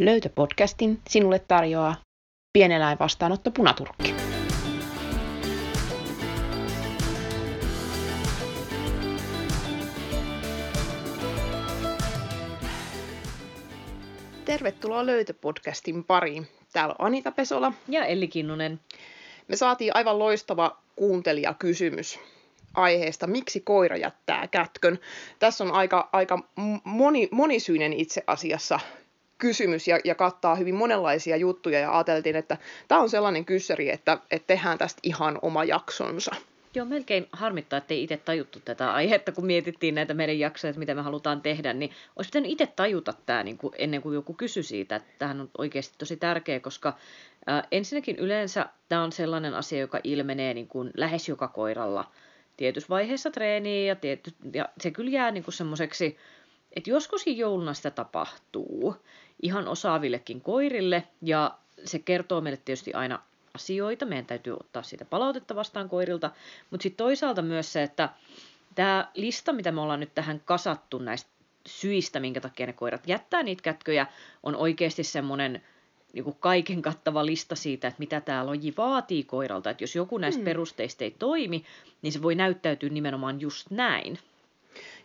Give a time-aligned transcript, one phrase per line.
[0.00, 1.94] Löytöpodcastin sinulle tarjoaa
[2.52, 4.14] pieneläinvastaanotto Punaturkki.
[14.44, 16.46] Tervetuloa Löytöpodcastin pariin.
[16.72, 17.72] Täällä on Anita Pesola.
[17.88, 18.80] Ja Elli Kinnunen.
[19.48, 22.18] Me saatiin aivan loistava kuuntelijakysymys
[22.74, 24.98] aiheesta, miksi koira jättää kätkön.
[25.38, 26.38] Tässä on aika, aika
[26.84, 28.80] moni, monisyinen itse asiassa
[29.38, 31.80] kysymys ja, ja kattaa hyvin monenlaisia juttuja.
[31.80, 32.56] Ja ajateltiin, että
[32.88, 36.34] tämä on sellainen kyssäri, että, että tehdään tästä ihan oma jaksonsa.
[36.74, 40.78] Joo, melkein harmittaa, että ei itse tajuttu tätä aihetta, kun mietittiin näitä meidän jaksoja, että
[40.78, 44.34] mitä me halutaan tehdä, niin olisi pitänyt itse tajuta tämä niin kuin ennen kuin joku
[44.34, 46.88] kysy siitä, että tämähän on oikeasti tosi tärkeä, koska
[47.48, 52.10] äh, ensinnäkin yleensä tämä on sellainen asia, joka ilmenee niin kuin lähes joka koiralla
[52.56, 56.16] tietyssä vaiheessa treeniä ja, tiety, ja se kyllä jää niin semmoiseksi,
[56.76, 58.96] että joskus jouluna sitä tapahtuu
[59.42, 63.22] ihan osaavillekin koirille ja se kertoo meille tietysti aina
[63.54, 66.30] asioita, meidän täytyy ottaa siitä palautetta vastaan koirilta,
[66.70, 68.08] mutta sitten toisaalta myös se, että
[68.74, 71.30] tämä lista, mitä me ollaan nyt tähän kasattu näistä
[71.66, 74.06] syistä, minkä takia ne koirat jättää niitä kätköjä,
[74.42, 75.62] on oikeasti semmoinen
[76.12, 79.70] niin kaiken kattava lista siitä, että mitä tämä loji vaatii koiralta.
[79.70, 80.44] Että jos joku näistä hmm.
[80.44, 81.64] perusteista ei toimi,
[82.02, 84.18] niin se voi näyttäytyä nimenomaan just näin.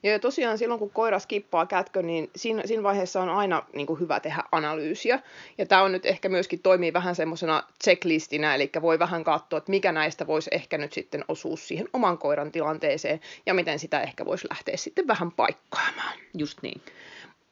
[0.04, 4.00] Ja tosiaan silloin, kun koira skippaa kätkö, niin siinä, siinä vaiheessa on aina niin kuin
[4.00, 5.20] hyvä tehdä analyysiä.
[5.58, 9.72] Ja tämä on nyt ehkä myöskin toimii vähän semmoisena checklistinä, eli voi vähän katsoa, että
[9.72, 14.26] mikä näistä voisi ehkä nyt sitten osua siihen oman koiran tilanteeseen, ja miten sitä ehkä
[14.26, 16.18] voisi lähteä sitten vähän paikkaamaan.
[16.38, 16.82] Just niin.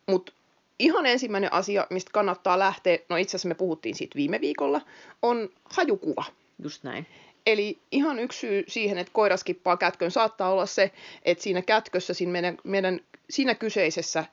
[0.07, 0.31] Mutta
[0.79, 4.81] ihan ensimmäinen asia, mistä kannattaa lähteä, no itse asiassa me puhuttiin siitä viime viikolla,
[5.21, 6.23] on hajukuva.
[6.63, 7.07] Just näin.
[7.45, 10.91] Eli ihan yksi syy siihen, että koira skippaa kätkön, saattaa olla se,
[11.23, 14.25] että siinä kätkössä, siinä, meidän, meidän, siinä kyseisessä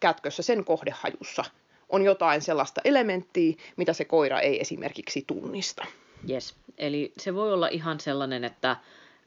[0.00, 1.44] kätkössä, sen kohdehajussa,
[1.88, 5.86] on jotain sellaista elementtiä, mitä se koira ei esimerkiksi tunnista.
[6.30, 8.76] Yes, eli se voi olla ihan sellainen, että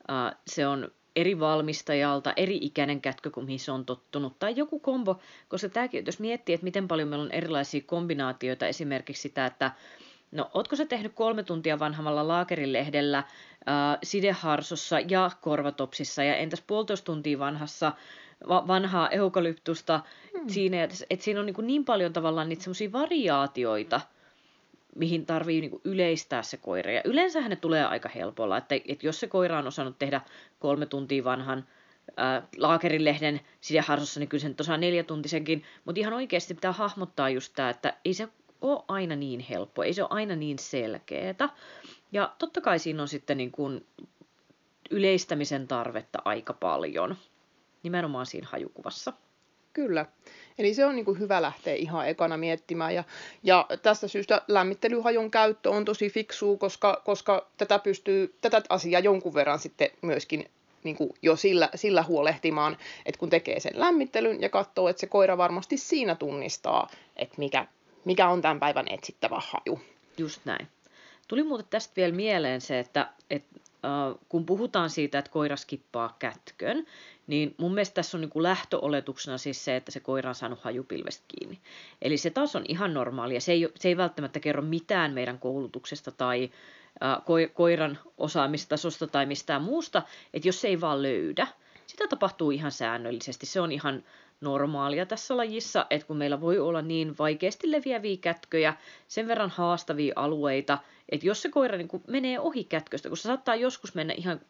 [0.09, 4.80] uh, se on eri valmistajalta, eri ikäinen kätkö kuin mihin se on tottunut, tai joku
[4.80, 9.71] kombo, koska tämäkin, jos miettii, että miten paljon meillä on erilaisia kombinaatioita, esimerkiksi sitä, että
[10.31, 13.25] No, ootko se tehnyt kolme tuntia vanhemmalla laakerilehdellä, äh,
[14.03, 17.91] sideharsossa ja korvatopsissa, ja entäs puolitoista tuntia vanhassa
[18.47, 20.01] va- vanhaa eukalyptusta
[20.37, 20.49] hmm.
[20.49, 24.01] siinä, että, että siinä on niin, niin paljon tavallaan niitä semmoisia variaatioita,
[24.95, 26.91] mihin tarvii niin yleistää se koira.
[26.91, 30.21] Ja yleensä ne tulee aika helpolla, että, että jos se koira on osannut tehdä
[30.59, 31.65] kolme tuntia vanhan
[32.19, 37.69] äh, laakerilehden sideharsossa, niin kyllä sen osaa neljätuntisenkin, mutta ihan oikeasti pitää hahmottaa just tämä,
[37.69, 38.27] että ei se
[38.61, 41.49] ole aina niin helppo, ei se ole aina niin selkeää.
[42.11, 43.86] Ja totta kai siinä on sitten niin kuin
[44.89, 47.15] yleistämisen tarvetta aika paljon,
[47.83, 49.14] nimenomaan siinä hajukuvassa.
[49.73, 50.05] Kyllä.
[50.58, 52.95] Eli se on niin kuin hyvä lähteä ihan ekana miettimään.
[52.95, 53.03] Ja,
[53.43, 59.33] ja tästä syystä lämmittelyhajun käyttö on tosi fiksua, koska, koska tätä, pystyy, tätä asiaa jonkun
[59.33, 60.49] verran sitten myöskin
[60.83, 65.08] niin kuin jo sillä, sillä huolehtimaan, että kun tekee sen lämmittelyn ja katsoo, että se
[65.08, 67.67] koira varmasti siinä tunnistaa, että mikä,
[68.05, 69.80] mikä on tämän päivän etsittävä haju.
[70.17, 70.67] Just näin.
[71.27, 76.15] Tuli muuten tästä vielä mieleen se, että, että äh, kun puhutaan siitä, että koira skippaa
[76.20, 76.86] kätkön,
[77.27, 80.59] niin mun mielestä tässä on niin kuin lähtöoletuksena siis se, että se koira on saanut
[80.59, 81.59] hajupilvestä kiinni.
[82.02, 83.42] Eli se taas on ihan normaalia.
[83.42, 86.52] Se ei, se ei välttämättä kerro mitään meidän koulutuksesta tai
[87.04, 90.02] äh, ko- koiran osaamistasosta tai mistään muusta,
[90.33, 91.48] että jos se ei vaan löydä,
[91.88, 93.45] sitä tapahtuu ihan säännöllisesti.
[93.45, 94.04] Se on ihan
[94.42, 98.73] normaalia tässä lajissa, että kun meillä voi olla niin vaikeasti leviäviä kätköjä,
[99.08, 100.77] sen verran haastavia alueita,
[101.10, 104.42] että jos se koira niin kuin menee ohi kätköstä, kun se saattaa joskus mennä ihan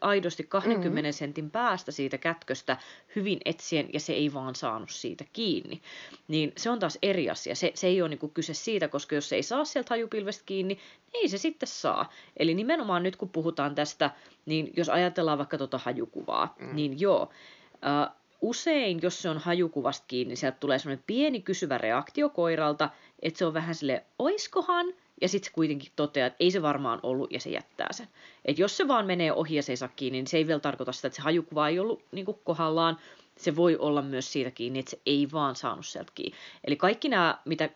[0.00, 1.12] aidosti 20 mm-hmm.
[1.12, 2.76] sentin päästä siitä kätköstä
[3.16, 5.82] hyvin etsien ja se ei vaan saanut siitä kiinni.
[6.28, 7.54] Niin se on taas eri asia.
[7.54, 10.74] Se, se ei ole niin kyse siitä, koska jos se ei saa sieltä hajupilvestä kiinni,
[10.74, 10.82] niin
[11.14, 12.12] ei se sitten saa.
[12.36, 14.10] Eli nimenomaan nyt kun puhutaan tästä,
[14.46, 16.76] niin jos ajatellaan vaikka tuota hajukuvaa, mm.
[16.76, 21.78] niin joo, uh, usein, jos se on hajukuvasta kiinni, niin sieltä tulee semmoinen pieni kysyvä
[21.78, 22.90] reaktio koiralta,
[23.22, 24.86] että se on vähän sille oiskohan,
[25.20, 28.08] ja sitten se kuitenkin toteaa, että ei se varmaan ollut, ja se jättää sen.
[28.44, 30.60] Et jos se vaan menee ohi ja se ei saa kiinni, niin se ei vielä
[30.60, 32.96] tarkoita sitä, että se hajukuva ei ollut niin kohdallaan.
[33.36, 36.38] Se voi olla myös siitä kiinni, että se ei vaan saanut sieltä kiinni.
[36.64, 37.70] Eli kaikki nämä, mitä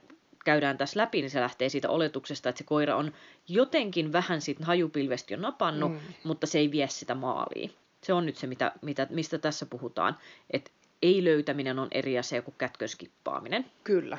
[0.45, 3.13] käydään tässä läpi, niin se lähtee siitä oletuksesta, että se koira on
[3.49, 5.99] jotenkin vähän siitä hajupilvestä jo napannut, mm.
[6.25, 7.73] mutta se ei vie sitä maaliin.
[8.07, 10.17] Se on nyt se, mitä, mitä, mistä tässä puhutaan.
[10.51, 10.71] Että
[11.03, 13.65] ei löytäminen on eri asia kuin kätkön skippaaminen.
[13.85, 14.19] Kyllä.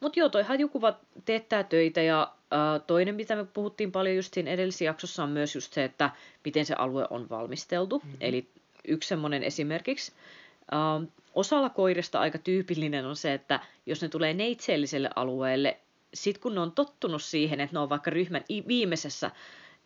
[0.00, 4.50] Mutta joo, toi hajukuva teettää töitä ja äh, toinen, mitä me puhuttiin paljon just siinä
[4.50, 6.10] edellisessä jaksossa, on myös just se, että
[6.44, 7.98] miten se alue on valmisteltu.
[7.98, 8.16] Mm-hmm.
[8.20, 8.48] Eli
[8.88, 10.12] yksi semmoinen esimerkiksi.
[10.72, 15.80] Äh, osalla koirista aika tyypillinen on se, että jos ne tulee neitseelliselle alueelle,
[16.14, 19.30] sit kun ne on tottunut siihen, että ne on vaikka ryhmän viimeisessä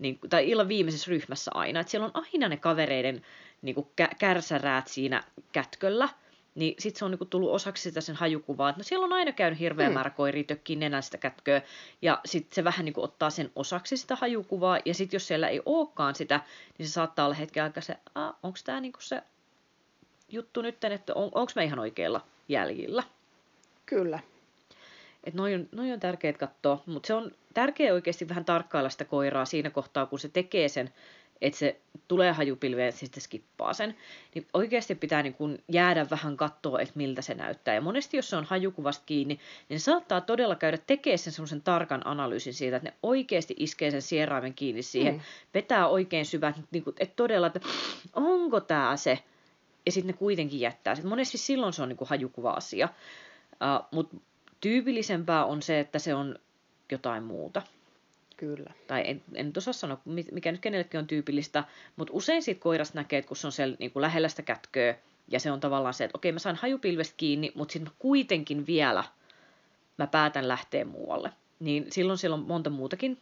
[0.01, 3.23] niin, tai illan viimeisessä ryhmässä aina, että siellä on aina ne kavereiden
[3.63, 3.89] niin kuin
[4.19, 6.09] kärsäräät siinä kätköllä,
[6.55, 9.33] niin sitten se on niin tullut osaksi sitä sen hajukuvaa, että no siellä on aina
[9.33, 9.95] käynyt hirveä mm.
[9.95, 11.63] määrä koiria tökkiin nenästä kätköä,
[12.03, 15.49] ja sitten se vähän niin kuin ottaa sen osaksi sitä hajukuvaa, ja sitten jos siellä
[15.49, 16.41] ei olekaan sitä,
[16.79, 17.97] niin se saattaa olla hetken aikaa se,
[18.43, 19.23] onko tämä niin se
[20.29, 23.03] juttu nyt, että on, onko mä ihan oikealla jäljillä.
[23.87, 24.19] Kyllä.
[25.25, 29.05] Että noin on, noi on tärkeää katsoa, mutta se on tärkeää oikeasti vähän tarkkailla sitä
[29.05, 30.91] koiraa siinä kohtaa, kun se tekee sen,
[31.41, 33.97] että se tulee hajupilveen, se sitten skippaa sen.
[34.35, 37.75] Niin oikeasti pitää niin kun jäädä vähän katsoa, että miltä se näyttää.
[37.75, 42.07] Ja monesti, jos se on hajukuvasta kiinni, niin saattaa todella käydä tekemään sen semmoisen tarkan
[42.07, 45.21] analyysin siitä, että ne oikeasti iskee sen sieraimen kiinni siihen, mm.
[45.55, 47.61] vetää oikein syvät, niin kun, että todella, että
[48.15, 49.19] onko tämä se,
[49.87, 50.95] ja sitten ne kuitenkin jättää.
[50.95, 52.89] Sitten monesti silloin se on niin hajukuva-asia.
[53.53, 54.17] Uh, Mutta
[54.61, 56.39] tyypillisempää on se, että se on
[56.93, 57.63] jotain muuta.
[58.37, 58.73] Kyllä.
[58.87, 60.01] Tai en, en nyt osaa sanoa,
[60.33, 61.65] mikä nyt kenellekin on tyypillistä,
[61.97, 64.95] mutta usein siitä koirasta näkee, että kun se on siellä niin kuin lähellä sitä kätköä,
[65.29, 69.05] ja se on tavallaan se, että okei, mä saan hajupilvestä kiinni, mutta sitten kuitenkin vielä
[69.97, 71.33] mä päätän lähteä muualle.
[71.61, 73.19] Niin silloin siellä on monta muutakin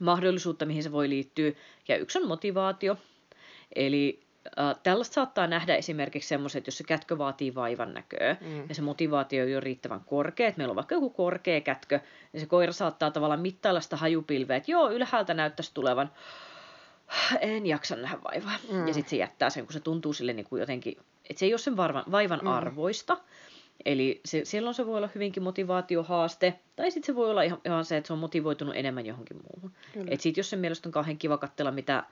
[0.00, 1.52] mahdollisuutta, mihin se voi liittyä.
[1.88, 2.96] Ja yksi on motivaatio.
[3.76, 4.23] Eli
[4.82, 8.68] tällaista saattaa nähdä esimerkiksi semmoiset, jos se kätkö vaatii vaivan näköä mm.
[8.68, 12.00] ja se motivaatio ei ole riittävän korkea, että meillä on vaikka joku korkea kätkö,
[12.32, 16.10] niin se koira saattaa tavallaan mittailla sitä hajupilveä, että joo, ylhäältä näyttäisi tulevan,
[17.40, 18.56] en jaksa nähdä vaivaa.
[18.72, 18.88] Mm.
[18.88, 20.96] Ja sitten se jättää sen, kun se tuntuu sille niin kuin jotenkin,
[21.30, 22.46] että se ei ole sen vaivan, vaivan mm.
[22.46, 23.16] arvoista.
[23.84, 27.84] Eli se, silloin se voi olla hyvinkin motivaatiohaaste, tai sitten se voi olla ihan, ihan
[27.84, 29.72] se, että se on motivoitunut enemmän johonkin muuhun.
[30.08, 32.04] Että sitten jos sen mielestä on kauhean kiva katsella, mitä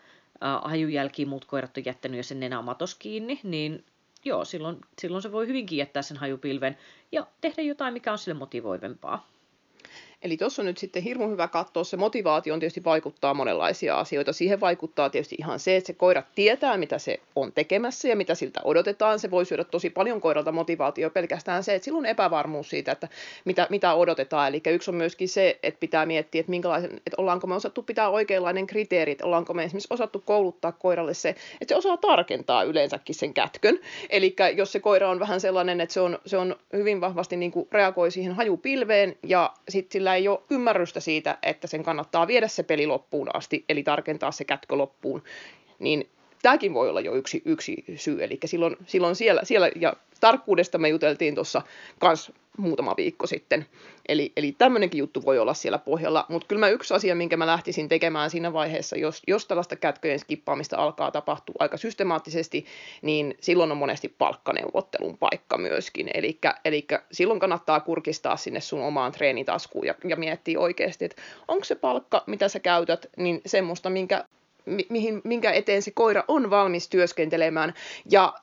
[0.65, 3.85] hajujälkiä muut koirat on jättänyt ja sen nenä matos kiinni, niin
[4.25, 6.79] joo, silloin, silloin se voi hyvinkin jättää sen hajupilven
[7.13, 9.32] ja tehdä jotain, mikä on sille motivoivempaa.
[10.23, 14.33] Eli tuossa on nyt sitten hirmu hyvä katsoa, se motivaatio on tietysti vaikuttaa monenlaisia asioita.
[14.33, 18.35] Siihen vaikuttaa tietysti ihan se, että se koira tietää, mitä se on tekemässä ja mitä
[18.35, 19.19] siltä odotetaan.
[19.19, 23.09] Se voi syödä tosi paljon koiralta motivaatio pelkästään se, että silloin on epävarmuus siitä, että
[23.45, 24.49] mitä, mitä odotetaan.
[24.49, 28.09] Eli yksi on myöskin se, että pitää miettiä, että, minkälaisen, että ollaanko me osattu pitää
[28.09, 33.35] oikeanlainen kriteerit, ollaanko me esimerkiksi osattu kouluttaa koiralle se, että se osaa tarkentaa yleensäkin sen
[33.35, 33.79] kätkön.
[34.11, 37.53] Eli jos se koira on vähän sellainen, että se on, se on hyvin vahvasti niin
[37.53, 42.49] kuin reagoi siihen hajupilveen ja sitten sillä ei ole ymmärrystä siitä, että sen kannattaa viedä
[42.49, 45.23] se peli loppuun asti, eli tarkentaa se kätkö loppuun,
[45.79, 46.11] niin
[46.43, 48.25] tämäkin voi olla jo yksi, yksi syy.
[48.25, 51.63] Eli silloin, silloin siellä, siellä, ja tarkkuudesta me juteltiin tuossa
[51.99, 53.67] kans muutama viikko sitten.
[54.09, 56.27] Eli, eli tämmöinenkin juttu voi olla siellä pohjalla.
[56.29, 60.19] Mutta kyllä mä yksi asia, minkä mä lähtisin tekemään siinä vaiheessa, jos, jos tällaista kätköjen
[60.19, 62.67] skippaamista alkaa tapahtua aika systemaattisesti,
[63.03, 66.11] niin silloin on monesti palkkaneuvottelun paikka myöskin.
[66.65, 71.75] Eli silloin kannattaa kurkistaa sinne sun omaan treenitaskuun ja, ja miettiä oikeasti, että onko se
[71.75, 74.25] palkka, mitä sä käytät, niin semmoista, minkä
[74.89, 77.75] mihin, minkä eteen se koira on valmis työskentelemään.
[78.11, 78.35] Ja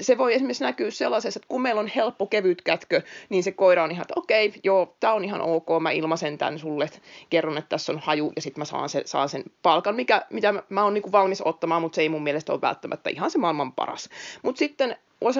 [0.00, 3.84] se voi esimerkiksi näkyä sellaisessa, että kun meillä on helppo kevyt kätkö, niin se koira
[3.84, 6.90] on ihan, että okei, okay, joo, tämä on ihan ok, mä ilmaisen tämän sulle,
[7.30, 10.54] kerron, että tässä on haju, ja sitten mä saan sen, saan sen palkan, mikä, mitä
[10.68, 13.72] mä, oon niin valmis ottamaan, mutta se ei mun mielestä ole välttämättä ihan se maailman
[13.72, 14.08] paras.
[14.42, 14.96] Mutta sitten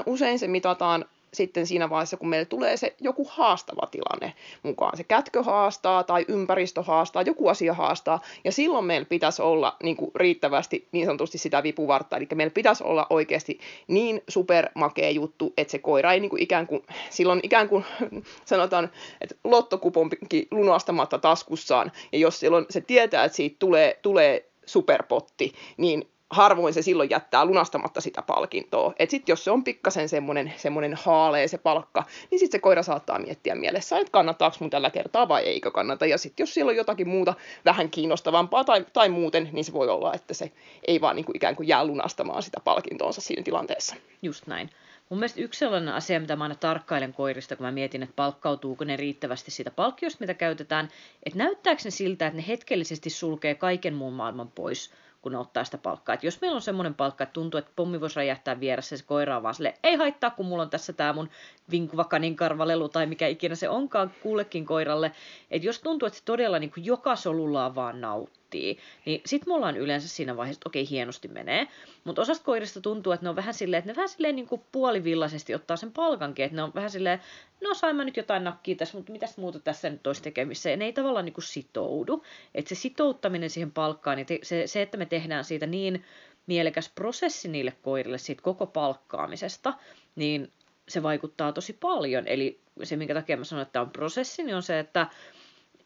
[0.07, 1.05] usein se mitataan
[1.35, 4.97] sitten siinä vaiheessa, kun meille tulee se joku haastava tilanne mukaan.
[4.97, 9.97] Se kätkö haastaa tai ympäristö haastaa, joku asia haastaa, ja silloin meillä pitäisi olla niin
[9.97, 13.59] kuin riittävästi niin sanotusti sitä vipuvartta, eli meillä pitäisi olla oikeasti
[13.89, 17.85] niin supermakea juttu, että se koira ei niin kuin ikään kuin, silloin ikään kuin
[18.45, 25.53] sanotaan, että lottokuponkin lunastamatta taskussaan, ja jos silloin se tietää, että siitä tulee, tulee superpotti,
[25.77, 28.93] niin harvoin se silloin jättää lunastamatta sitä palkintoa.
[28.99, 32.83] Et sit jos se on pikkasen semmoinen, semmoinen haalee se palkka, niin sitten se koira
[32.83, 36.07] saattaa miettiä mielessään, että kannattaako mun tällä kertaa vai eikö kannata.
[36.07, 39.89] Ja sitten jos siellä on jotakin muuta vähän kiinnostavampaa tai, tai muuten, niin se voi
[39.89, 40.53] olla, että se
[40.87, 43.97] ei vaan niin kuin ikään kuin jää lunastamaan sitä palkintoonsa siinä tilanteessa.
[44.23, 44.71] Just näin.
[45.09, 48.85] Mun mielestä yksi sellainen asia, mitä mä aina tarkkailen koirista, kun mä mietin, että palkkautuuko
[48.85, 50.89] ne riittävästi siitä palkkiosta, mitä käytetään,
[51.23, 54.91] että näyttääkö ne siltä, että ne hetkellisesti sulkee kaiken muun maailman pois
[55.25, 56.15] kun ne ottaa sitä palkkaa.
[56.15, 59.37] Et jos meillä on semmoinen palkka, että tuntuu, että pommi voisi räjähtää vieressä, se koira
[59.37, 61.31] on vaan sille, ei haittaa, kun mulla on tässä tämä mun
[61.71, 65.13] vinkuva kaninkarvalelu tai mikä ikinä se onkaan kullekin koiralle.
[65.51, 69.55] Että jos tuntuu, että se todella niin kuin joka solullaan vaan nauttii, niin sitten me
[69.55, 71.69] ollaan yleensä siinä vaiheessa, että okei, hienosti menee.
[72.05, 74.63] Mutta osasta koirista tuntuu, että ne on vähän silleen, että ne vähän silleen niin kuin
[74.73, 77.21] puolivillaisesti ottaa sen palkankin, että ne on vähän silleen,
[77.61, 80.71] no sain mä nyt jotain nakkia tässä, mutta mitäs muuta tässä nyt olisi tekemissä.
[80.71, 82.25] Ja ne ei tavallaan niin kuin sitoudu.
[82.55, 86.05] Että se sitouttaminen siihen palkkaan, niin se, se, että me tehdään siitä niin
[86.47, 89.75] mielekäs prosessi niille koirille siitä koko palkkaamisesta,
[90.17, 90.53] niin
[90.89, 92.29] se vaikuttaa tosi paljon.
[92.29, 95.07] Eli se, minkä takia mä sanon, että tämä on prosessi, niin on se, että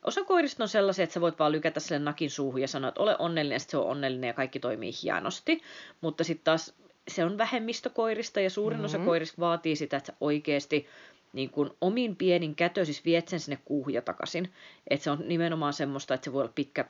[0.04, 3.02] osa koirista on sellaisia, että sä voit vaan lykätä sille nakin suuhun ja sanoa, että
[3.02, 5.62] ole onnellinen, ja se on onnellinen ja kaikki toimii hienosti.
[6.00, 6.74] Mutta sitten taas
[7.08, 8.84] se on vähemmistö koirista ja suurin mm-hmm.
[8.84, 10.86] osa koirista vaatii sitä, että sä oikeasti
[11.32, 14.52] niin kun omin pienin kätösis viet sen sinne kuuhun ja takaisin.
[14.90, 16.84] Että se on nimenomaan semmoista, että se voi olla pitkä,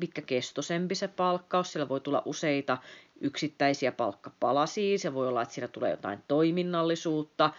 [0.00, 2.78] pitkäkestoisempi se palkkaus, siellä voi tulla useita
[3.20, 7.50] yksittäisiä palkkapalasia, se voi olla, että siinä tulee jotain toiminnallisuutta,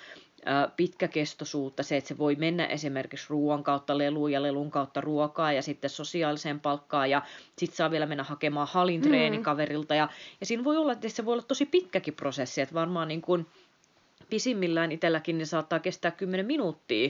[0.76, 5.62] pitkäkestoisuutta, se, että se voi mennä esimerkiksi ruoan kautta leluun ja lelun kautta ruokaa ja
[5.62, 7.22] sitten sosiaaliseen palkkaan ja
[7.58, 9.44] sitten saa vielä mennä hakemaan halintreeni mm.
[9.44, 9.96] kaverilta.
[9.96, 13.22] Ja, ja siinä voi olla, että se voi olla tosi pitkäkin prosessi, että varmaan niin
[13.22, 13.48] kuin
[14.30, 17.10] pisimmillään itselläkin niin saattaa kestää 10 minuuttia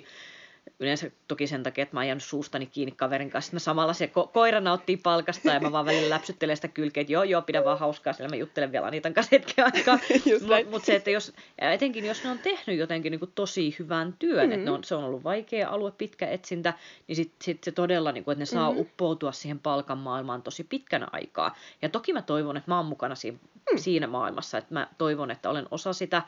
[0.79, 3.53] Yleensä toki sen takia, että mä oon jäänyt suustani kiinni kaverin kanssa.
[3.53, 7.13] Mä samalla se ko- koira nauttii palkasta ja mä vaan välillä läpsyttelen sitä kylkeä, että
[7.13, 9.99] joo, joo, pidä vaan hauskaa, sillä mä juttelen vielä Anitan kanssa hetken aikaa.
[10.41, 14.15] Mutta mut se, että jos, etenkin jos ne on tehnyt jotenkin niin kuin tosi hyvän
[14.19, 14.59] työn, mm-hmm.
[14.59, 16.73] että on, se on ollut vaikea alue, pitkä etsintä,
[17.07, 18.81] niin sitten sit se todella, niin kuin, että ne saa mm-hmm.
[18.81, 21.55] uppoutua siihen palkan maailmaan tosi pitkänä aikaa.
[21.81, 23.37] Ja toki mä toivon, että mä oon mukana siinä,
[23.71, 23.77] mm.
[23.77, 26.21] siinä maailmassa, että mä toivon, että olen osa sitä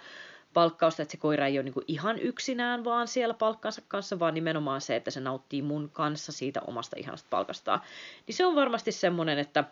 [0.53, 4.33] palkkausta, että se koira ei ole niin kuin ihan yksinään vaan siellä palkkansa kanssa, vaan
[4.33, 7.81] nimenomaan se, että se nauttii mun kanssa siitä omasta ihanasta palkastaan.
[8.27, 9.63] Niin se on varmasti semmoinen, että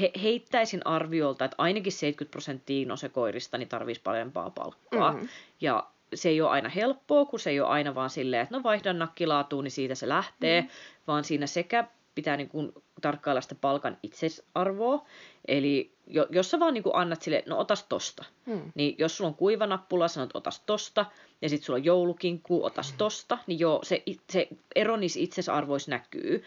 [0.00, 5.12] he, heittäisin arviolta, että ainakin 70 prosenttia koirista niin tarvitsisi parempaa palkkaa.
[5.12, 5.28] Mm-hmm.
[5.60, 8.62] Ja se ei ole aina helppoa, kun se ei ole aina vaan silleen, että no
[8.62, 10.74] vaihdan nakkilaatuun, niin siitä se lähtee, mm-hmm.
[11.06, 11.84] vaan siinä sekä
[12.18, 15.06] pitää niin kuin tarkkailla sitä palkan itsesarvoa.
[15.48, 18.24] Eli jo, jos sä vaan niin kuin annat sille, no otas tosta.
[18.46, 18.72] Hmm.
[18.74, 21.06] Niin jos sulla on kuiva nappula, sanot otas tosta.
[21.42, 22.98] Ja sitten sulla on joulukinku, otas hmm.
[22.98, 23.38] tosta.
[23.46, 26.44] Niin joo, se, se ero niissä itsesarvoissa näkyy.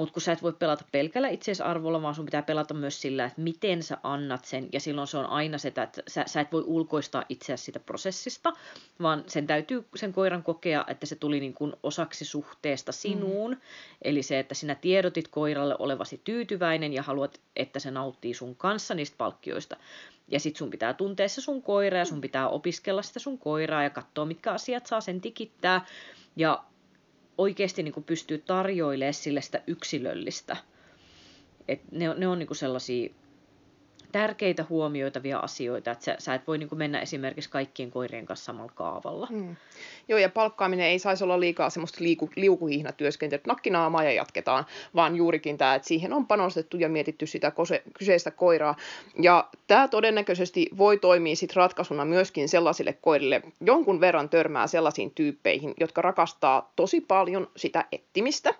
[0.00, 3.40] Mutta kun sä et voi pelata pelkällä itseisarvolla, vaan sun pitää pelata myös sillä, että
[3.40, 4.68] miten sä annat sen.
[4.72, 8.52] Ja silloin se on aina se, että sä, sä et voi ulkoistaa itseäsi siitä prosessista,
[9.02, 13.50] vaan sen täytyy sen koiran kokea, että se tuli niin kuin osaksi suhteesta sinuun.
[13.50, 13.60] Mm.
[14.02, 18.94] Eli se, että sinä tiedotit koiralle olevasi tyytyväinen ja haluat, että se nauttii sun kanssa
[18.94, 19.76] niistä palkkioista.
[20.28, 23.82] Ja sit sun pitää tuntea se sun koira ja sun pitää opiskella sitä sun koiraa
[23.82, 25.86] ja katsoa, mitkä asiat saa sen tikittää.
[26.36, 26.64] Ja
[27.40, 30.56] oikeasti niin kuin pystyy tarjoilemaan sille sitä yksilöllistä.
[31.68, 33.10] Et ne, ne on niin kuin sellaisia
[34.12, 38.44] tärkeitä huomioitavia asioita, että sä, sä et voi niin kuin mennä esimerkiksi kaikkien koirien kanssa
[38.44, 39.28] samalla kaavalla.
[39.30, 39.56] Mm.
[40.08, 45.16] Joo, ja palkkaaminen ei saisi olla liikaa semmoista liiku, liukuhihnätyöskentelyä, että nakkinaamaa ja jatketaan, vaan
[45.16, 48.76] juurikin tämä, että siihen on panostettu ja mietitty sitä kose, kyseistä koiraa.
[49.22, 55.74] Ja tämä todennäköisesti voi toimia sit ratkaisuna myöskin sellaisille koirille, jonkun verran törmää sellaisiin tyyppeihin,
[55.80, 58.54] jotka rakastaa tosi paljon sitä ettimistä.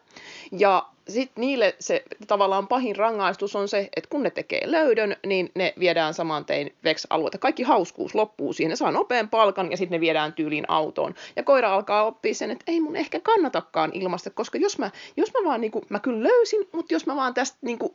[0.53, 5.51] Ja sitten niille se tavallaan pahin rangaistus on se, että kun ne tekee löydön, niin
[5.55, 7.39] ne viedään saman tein VEX-alueelta.
[7.39, 8.71] Kaikki hauskuus loppuu siihen.
[8.71, 11.15] Ne saa nopean palkan ja sitten ne viedään tyyliin autoon.
[11.37, 15.33] Ja koira alkaa oppia sen, että ei mun ehkä kannatakaan ilmasta, koska jos mä, jos
[15.33, 17.95] mä vaan, niin kuin, mä kyllä löysin, mutta jos mä vaan tästä niin kuin,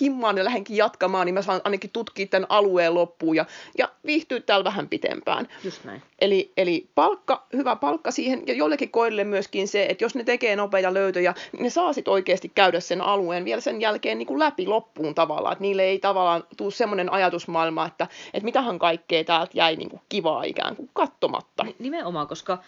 [0.00, 3.44] himmaan ja lähdenkin jatkamaan, niin mä saan ainakin tutkia tämän alueen loppuun ja,
[3.78, 5.48] ja viihtyä täällä vähän pitempään.
[5.64, 6.02] Just näin.
[6.20, 10.56] Eli, eli palkka, hyvä palkka siihen ja jollekin koirille myöskin se, että jos ne tekee
[10.56, 14.38] nopeita löytöjä, niin ne saa sitten oikeasti käydä sen alueen vielä sen jälkeen niin kuin
[14.38, 15.52] läpi loppuun tavallaan.
[15.52, 20.02] Että niille ei tavallaan tule semmoinen ajatusmaailma, että, että mitähän kaikkea täältä jäi niin kuin
[20.08, 21.66] kivaa ikään kuin kattomatta.
[21.78, 22.58] Nimenomaan, koska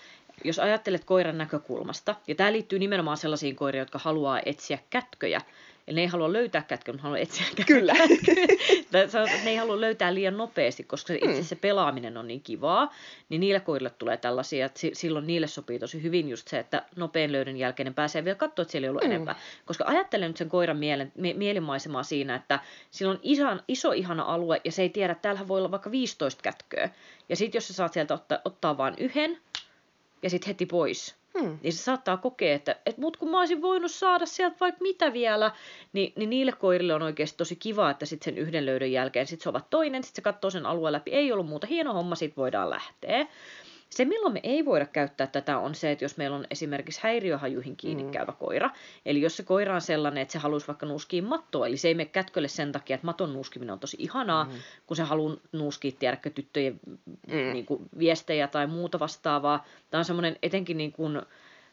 [0.45, 5.41] jos ajattelet koiran näkökulmasta, ja tämä liittyy nimenomaan sellaisiin koiriin, jotka haluaa etsiä kätköjä,
[5.89, 7.65] Eli ne ei halua löytää kätköä, mutta haluaa etsiä kätköä.
[7.77, 7.95] Kyllä.
[9.45, 11.45] ne ei halua löytää liian nopeasti, koska se, itse mm.
[11.45, 12.95] se pelaaminen on niin kivaa,
[13.29, 17.33] niin niille koirille tulee tällaisia, että silloin niille sopii tosi hyvin just se, että nopean
[17.33, 19.11] löydön jälkeen ne pääsee vielä katsoa, että siellä ei ollut mm.
[19.11, 19.37] enempää.
[19.65, 22.59] Koska ajattelen nyt sen koiran mielen, mie, mielimaisemaa siinä, että
[22.91, 25.91] sillä on iso, iso ihana alue ja se ei tiedä, että täällähän voi olla vaikka
[25.91, 26.91] 15 kätköä.
[27.29, 29.39] Ja sitten jos sä saat sieltä ottaa, ottaa vain yhden
[30.25, 31.59] ja sitten heti pois, Hmm.
[31.63, 35.13] Niin se saattaa kokea, että, että mut kun mä olisin voinut saada sieltä vaikka mitä
[35.13, 35.51] vielä,
[35.93, 39.41] niin, niin niille koirille on oikeasti tosi kiva, että sitten sen yhden löydön jälkeen sit
[39.41, 42.43] se ovat toinen, sitten se katsoo sen alueen läpi, ei ollut muuta, hieno homma, sitten
[42.43, 43.27] voidaan lähteä.
[43.95, 47.77] Se, milloin me ei voida käyttää tätä, on se, että jos meillä on esimerkiksi häiriöhajuihin
[47.77, 48.11] kiinni mm.
[48.11, 48.71] käyvä koira,
[49.07, 51.95] eli jos se koira on sellainen, että se haluaisi vaikka nuuskia mattoa, eli se ei
[51.95, 54.51] mene kätkölle sen takia, että maton nuuskiminen on tosi ihanaa, mm.
[54.87, 56.81] kun se haluaa nuuskia, tiedäkö, tyttöjen
[57.27, 57.53] mm.
[57.53, 59.67] niin kuin, viestejä tai muuta vastaavaa.
[59.91, 61.23] Tämä on semmoinen etenkin niin kuin,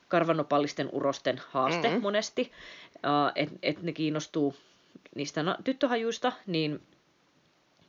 [0.08, 2.02] karvanopallisten urosten haaste mm.
[2.02, 2.52] monesti,
[2.96, 4.56] uh, että et ne kiinnostuu
[5.16, 6.82] niistä tyttöhajuista, niin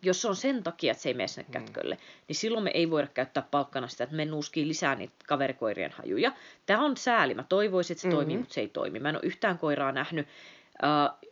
[0.02, 1.52] jos se on sen takia, että se ei mene sinne mm.
[1.52, 2.00] kätkölle, mm.
[2.28, 6.32] niin silloin me ei voida käyttää palkkana sitä, että me nuuskii lisää niitä kaverikoirien hajuja.
[6.66, 7.34] Tämä on sääli.
[7.34, 8.16] Mä toivoisin, että se mm-hmm.
[8.16, 9.00] toimii, mutta se ei toimi.
[9.00, 10.28] Mä en ole yhtään koiraa nähnyt.
[10.82, 11.30] Uh,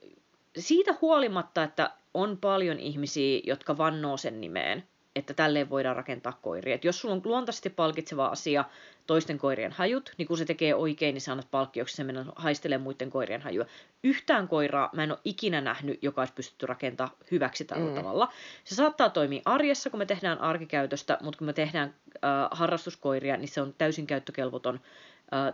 [0.58, 4.84] siitä huolimatta, että on paljon ihmisiä, jotka vannoo sen nimeen,
[5.16, 6.74] että tälleen voidaan rakentaa koiria.
[6.74, 8.64] Et jos sulla on luontaisesti palkitseva asia
[9.06, 12.82] toisten koirien hajut, niin kun se tekee oikein, niin sä annat palkkioksi se mennä haistelemaan
[12.82, 13.64] muiden koirien hajua.
[14.04, 17.94] Yhtään koiraa mä en ole ikinä nähnyt, joka olisi pystytty rakentamaan hyväksi tällä mm.
[17.94, 18.32] tavalla.
[18.64, 23.48] Se saattaa toimia arjessa, kun me tehdään arkikäytöstä, mutta kun me tehdään äh, harrastuskoiria, niin
[23.48, 24.80] se on täysin käyttökelvoton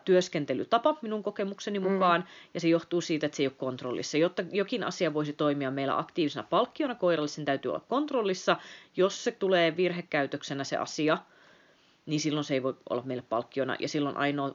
[0.04, 1.90] työskentelytapa minun kokemukseni mm.
[1.90, 2.26] mukaan, mm.
[2.54, 4.18] ja se johtuu siitä, että se ei ole kontrollissa.
[4.18, 8.56] Jotta jokin asia voisi toimia meillä aktiivisena palkkiona koiralle, sen täytyy olla kontrollissa.
[8.96, 11.18] Jos se tulee virhekäytöksenä se asia,
[12.06, 14.54] niin silloin se ei voi olla meille palkkiona, ja silloin ainoa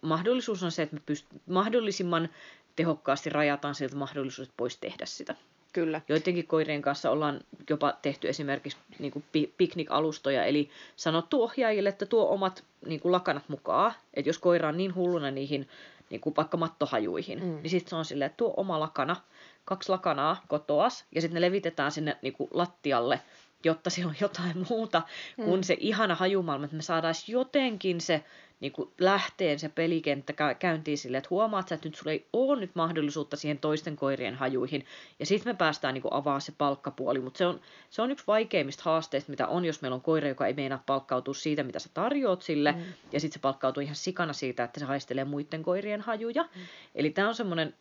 [0.00, 2.28] mahdollisuus on se, että me pyst- mahdollisimman
[2.76, 5.34] tehokkaasti rajataan siltä mahdollisuus, pois tehdä sitä.
[5.72, 6.00] Kyllä.
[6.08, 9.24] Joidenkin koirien kanssa ollaan jopa tehty esimerkiksi niin kuin
[9.56, 13.94] piknikalustoja, eli sanottu ohjaajille, että tuo omat niin kuin lakanat mukaan.
[14.14, 15.68] Että jos koira on niin hulluna niihin
[16.10, 17.58] niin kuin vaikka mattohajuihin, mm.
[17.62, 19.16] niin sitten se on silleen, että tuo oma lakana,
[19.64, 23.20] kaksi lakanaa kotoas, ja sitten ne levitetään sinne niin kuin lattialle,
[23.64, 25.02] jotta siellä on jotain muuta
[25.36, 25.44] mm.
[25.44, 28.24] kuin se ihana hajumaailma, että me saadaan jotenkin se
[28.60, 32.70] niin kuin lähteen se pelikenttä käyntiin sille, että huomaat että nyt sulla ei ole nyt
[32.74, 34.86] mahdollisuutta siihen toisten koirien hajuihin.
[35.18, 37.20] Ja sitten me päästään niin kuin avaa se palkkapuoli.
[37.20, 40.46] Mutta se on, se on yksi vaikeimmista haasteista, mitä on, jos meillä on koira, joka
[40.46, 42.72] ei meinaa palkkautua siitä, mitä sä tarjoat sille.
[42.72, 42.82] Mm.
[43.12, 46.42] Ja sitten se palkkautuu ihan sikana siitä, että se haistelee muiden koirien hajuja.
[46.42, 46.60] Mm.
[46.94, 47.74] Eli tämä on semmoinen,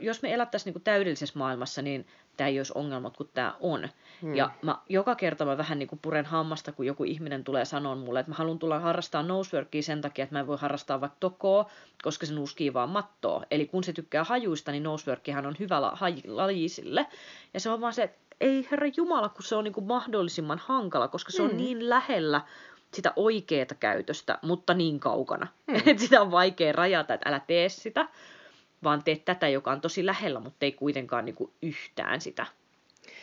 [0.00, 2.06] jos me elättäisiin niin täydellisessä maailmassa, niin
[2.36, 3.88] tämä ei olisi ongelmat kuin tämä on.
[4.22, 4.34] Hmm.
[4.34, 7.94] Ja mä, joka kerta mä vähän niin kuin puren hammasta, kun joku ihminen tulee sanoa
[7.94, 11.16] mulle, että mä haluan tulla harrastaa noseworkia sen takia, että mä en voi harrastaa vaikka
[11.20, 11.70] tokoa,
[12.02, 13.44] koska se nuuskii vaan mattoa.
[13.50, 17.06] Eli kun se tykkää hajuista, niin noseworkihan on hyvä la- laji sille.
[17.54, 20.60] Ja se on vaan se, että ei herra Jumala, kun se on niin kuin mahdollisimman
[20.64, 21.56] hankala, koska se on hmm.
[21.56, 22.40] niin lähellä
[22.94, 25.46] sitä oikeaa käytöstä, mutta niin kaukana.
[25.70, 25.76] Hmm.
[25.86, 28.08] että sitä on vaikea rajata, että älä tee sitä
[28.84, 32.46] vaan teet tätä, joka on tosi lähellä, mutta ei kuitenkaan niin kuin yhtään sitä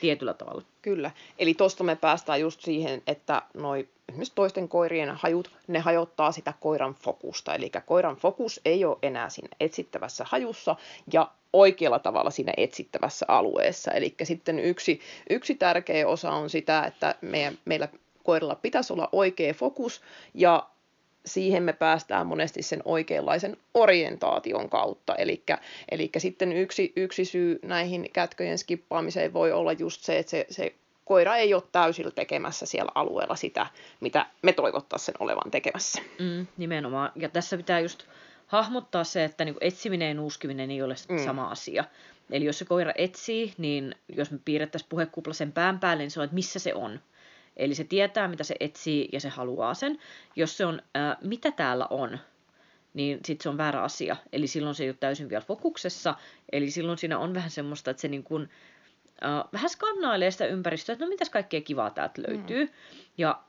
[0.02, 0.62] tietyllä tavalla.
[0.82, 1.12] Kyllä.
[1.40, 6.54] Eli tuosta me päästään just siihen, että noi esimerkiksi toisten koirien hajut, ne hajottaa sitä
[6.60, 7.56] koiran fokusta.
[7.56, 10.76] Eli koiran fokus ei ole enää siinä etsittävässä hajussa
[11.14, 13.92] ja oikealla tavalla siinä etsittävässä alueessa.
[13.92, 17.88] Eli sitten yksi, yksi tärkeä osa on sitä, että meidän, meillä
[18.24, 20.02] koiralla pitäisi olla oikea fokus
[20.34, 20.70] ja
[21.28, 25.16] siihen me päästään monesti sen oikeanlaisen orientaation kautta.
[25.92, 30.76] Eli sitten yksi, yksi syy näihin kätköjen skippaamiseen voi olla just se, että se, se
[31.06, 33.68] koira ei ole täysillä tekemässä siellä alueella sitä,
[34.00, 36.02] mitä me toivottaisiin sen olevan tekemässä.
[36.20, 37.12] Mm, nimenomaan.
[37.16, 38.04] Ja tässä pitää just
[38.48, 41.26] hahmottaa se, että niin etsiminen ja nuuskiminen ei ole mm.
[41.26, 41.84] sama asia.
[42.32, 46.20] Eli jos se koira etsii, niin jos me piirrettäisiin puhekupla sen pään päälle, niin se
[46.20, 47.00] on, että missä se on.
[47.58, 50.00] Eli se tietää, mitä se etsii ja se haluaa sen.
[50.36, 52.20] Jos se on, ää, mitä täällä on,
[52.94, 54.16] niin sitten se on väärä asia.
[54.32, 56.16] Eli silloin se ei ole täysin vielä fokuksessa.
[56.52, 58.50] Eli silloin siinä on vähän semmoista, että se niin kuin,
[59.22, 62.66] ää, vähän skannailee sitä ympäristöä, että no mitäs kaikkea kivaa täältä löytyy.
[62.66, 62.72] Mm.
[63.18, 63.40] Ja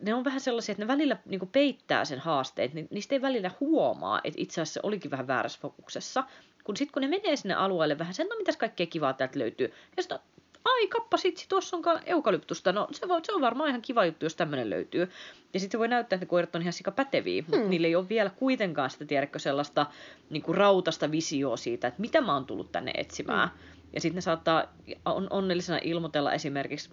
[0.00, 3.22] ne on vähän sellaisia, että ne välillä niin kuin peittää sen haasteen, niin niistä ei
[3.22, 6.24] välillä huomaa, että itse asiassa olikin vähän väärässä fokuksessa.
[6.64, 9.72] Kun sitten kun ne menee sinne alueelle vähän sen, no mitäs kaikkea kivaa täältä löytyy.
[9.96, 10.18] Ja sitten
[10.66, 14.26] ai kappa, sit, tuossa on eukalyptusta, no se, voi, se on varmaan ihan kiva juttu,
[14.26, 15.10] jos tämmöinen löytyy.
[15.54, 17.50] Ja sitten voi näyttää, että ne koirat on ihan sika päteviä, hmm.
[17.50, 19.86] mutta niillä ei ole vielä kuitenkaan sitä, tiedätkö, sellaista
[20.30, 23.48] niin kuin rautasta visioa siitä, että mitä mä oon tullut tänne etsimään.
[23.48, 23.75] Hmm.
[23.92, 24.64] Ja sitten ne saattaa
[25.04, 26.90] on, onnellisena ilmoitella esimerkiksi,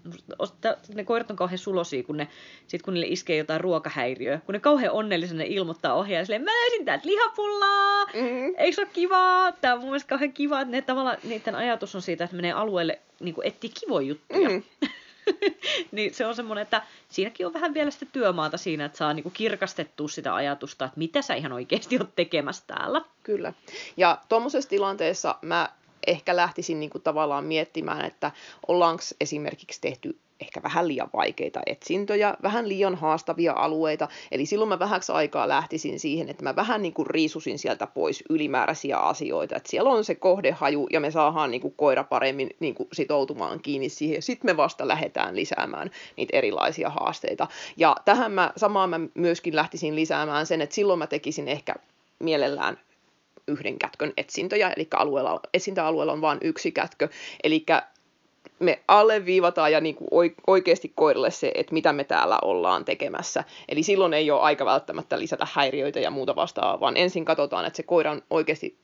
[0.95, 2.27] ne koirat on kauhean sulosia, kun ne,
[2.67, 6.85] sit kun niille iskee jotain ruokahäiriöä, kun ne kauhean onnellisena ilmoittaa ohjaajalle, silleen, mä löysin
[6.85, 8.53] täältä lihapullaa, mm-hmm.
[8.57, 9.51] eikö se ole kivaa?
[9.51, 12.51] Tämä on mun mielestä kauhean kiva, että ne tavallaan, niiden ajatus on siitä, että menee
[12.51, 14.49] alueelle niin etsii kivoja juttuja.
[14.49, 14.89] Mm-hmm.
[15.91, 19.29] niin se on semmoinen, että siinäkin on vähän vielä sitä työmaata siinä, että saa niinku
[19.29, 23.01] kirkastettua sitä ajatusta, että mitä sä ihan oikeasti oot tekemässä täällä.
[23.23, 23.53] Kyllä.
[23.97, 25.69] Ja tuommoisessa tilanteessa mä
[26.07, 28.31] ehkä lähtisin niin kuin tavallaan miettimään, että
[28.67, 34.07] ollaanko esimerkiksi tehty ehkä vähän liian vaikeita etsintöjä, vähän liian haastavia alueita.
[34.31, 38.23] Eli silloin mä vähäksi aikaa lähtisin siihen, että mä vähän niin kuin riisusin sieltä pois
[38.29, 39.55] ylimääräisiä asioita.
[39.55, 43.59] Että siellä on se kohdehaju ja me saadaan niin kuin koira paremmin niin kuin sitoutumaan
[43.59, 44.21] kiinni siihen.
[44.21, 47.47] Sitten me vasta lähdetään lisäämään niitä erilaisia haasteita.
[47.77, 51.75] Ja tähän mä samaan mä myöskin lähtisin lisäämään sen, että silloin mä tekisin ehkä
[52.19, 52.77] mielellään
[53.47, 57.09] yhden kätkön etsintöjä, eli alueella, etsintäalueella on vain yksi kätkö,
[57.43, 57.65] eli
[58.59, 63.43] me alleviivataan ja niin kuin oikeasti koiralle se, että mitä me täällä ollaan tekemässä.
[63.69, 67.77] Eli silloin ei ole aika välttämättä lisätä häiriöitä ja muuta vastaavaa, vaan ensin katsotaan, että
[67.77, 68.77] se koira on oikeasti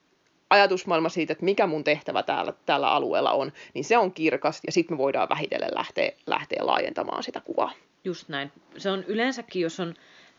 [0.50, 4.72] ajatusmaailma siitä, että mikä mun tehtävä täällä, täällä alueella on, niin se on kirkas ja
[4.72, 7.72] sitten me voidaan vähitellen lähteä, lähteä laajentamaan sitä kuvaa.
[8.04, 8.52] Just näin.
[8.78, 9.95] Se on yleensäkin, jos on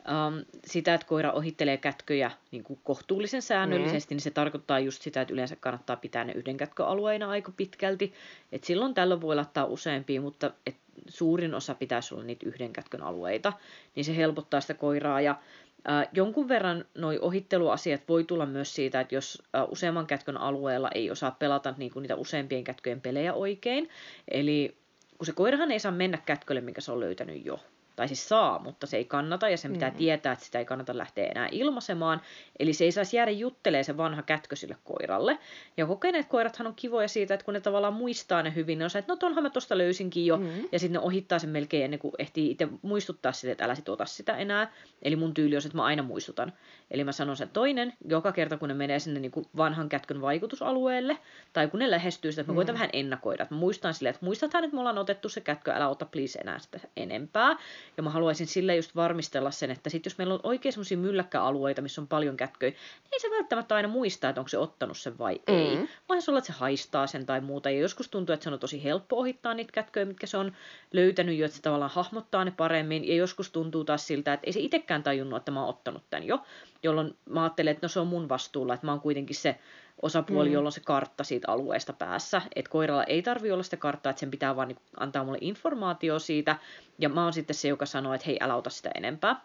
[0.09, 4.17] um, sitä, että koira ohittelee kätköjä niin kuin kohtuullisen säännöllisesti, mm.
[4.17, 8.13] niin se tarkoittaa just sitä, että yleensä kannattaa pitää ne yhden kätköalueina aika pitkälti.
[8.53, 10.77] Et silloin tällöin voi laittaa useampia, mutta et
[11.09, 13.53] suurin osa pitäisi olla niitä yhden kätkön alueita,
[13.95, 15.21] niin se helpottaa sitä koiraa.
[15.21, 15.37] Ja
[15.85, 20.91] ää, jonkun verran noi ohitteluasiat voi tulla myös siitä, että jos ää, useamman kätkön alueella
[20.95, 23.89] ei osaa pelata niin kuin niitä useampien kätköjen pelejä oikein,
[24.29, 24.77] eli
[25.19, 27.61] kun se koirahan ei saa mennä kätkölle, minkä se on löytänyt jo
[28.01, 29.97] tai siis saa, mutta se ei kannata ja sen pitää mm.
[29.97, 32.21] tietää, että sitä ei kannata lähteä enää ilmaisemaan.
[32.59, 35.39] Eli se ei saisi jäädä juttelee se vanha kätkö sille koiralle.
[35.77, 38.91] Ja kokeneet koirathan on kivoja siitä, että kun ne tavallaan muistaa ne hyvin, ne on
[38.91, 40.69] se, että no tonhan mä tosta löysinkin jo, mm.
[40.73, 43.89] ja sitten ne ohittaa sen melkein ennen kuin ehtii itse muistuttaa sitä, että älä sit
[43.89, 44.73] ota sitä enää.
[45.03, 46.53] Eli mun tyyli on se, että mä aina muistutan.
[46.91, 50.21] Eli mä sanon sen toinen, joka kerta kun ne menee sinne niin kuin vanhan kätkön
[50.21, 51.19] vaikutusalueelle,
[51.53, 52.79] tai kun ne lähestyy sitä, että mä koitan mm.
[52.79, 53.43] vähän ennakoida.
[53.43, 56.39] Että mä muistan silleen, että muistathan, että me ollaan otettu se kätkö, älä ota please
[56.39, 57.57] enää sitä enempää.
[58.01, 61.83] Ja mä haluaisin sille just varmistella sen, että sit jos meillä on oikein semmoisia mylläkkäalueita,
[61.83, 65.19] missä on paljon kätköjä, niin ei se välttämättä aina muistaa, että onko se ottanut sen
[65.19, 65.55] vai mm.
[65.55, 65.89] ei.
[66.09, 67.71] Vaan se olla, että se haistaa sen tai muuta.
[67.71, 70.53] Ja joskus tuntuu, että se on tosi helppo ohittaa niitä kätköjä, mitkä se on
[70.93, 73.09] löytänyt jo, että se tavallaan hahmottaa ne paremmin.
[73.09, 76.27] Ja joskus tuntuu taas siltä, että ei se itsekään tajunnut, että mä oon ottanut tämän
[76.27, 76.39] jo.
[76.83, 79.59] Jolloin mä ajattelen, että no se on mun vastuulla, että mä oon kuitenkin se
[80.03, 80.55] osapuoli, mm.
[80.55, 82.43] jolla on se kartta siitä alueesta päässä.
[82.57, 86.19] Että koiralla ei tarvi olla sitä karttaa, että sen pitää vaan niinku antaa mulle informaatio
[86.19, 86.57] siitä.
[86.99, 89.41] Ja mä oon sitten se, joka sanoo, että hei, älä ota sitä enempää.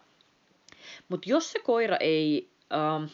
[1.08, 2.50] Mutta jos se koira ei...
[2.72, 3.04] Ähm,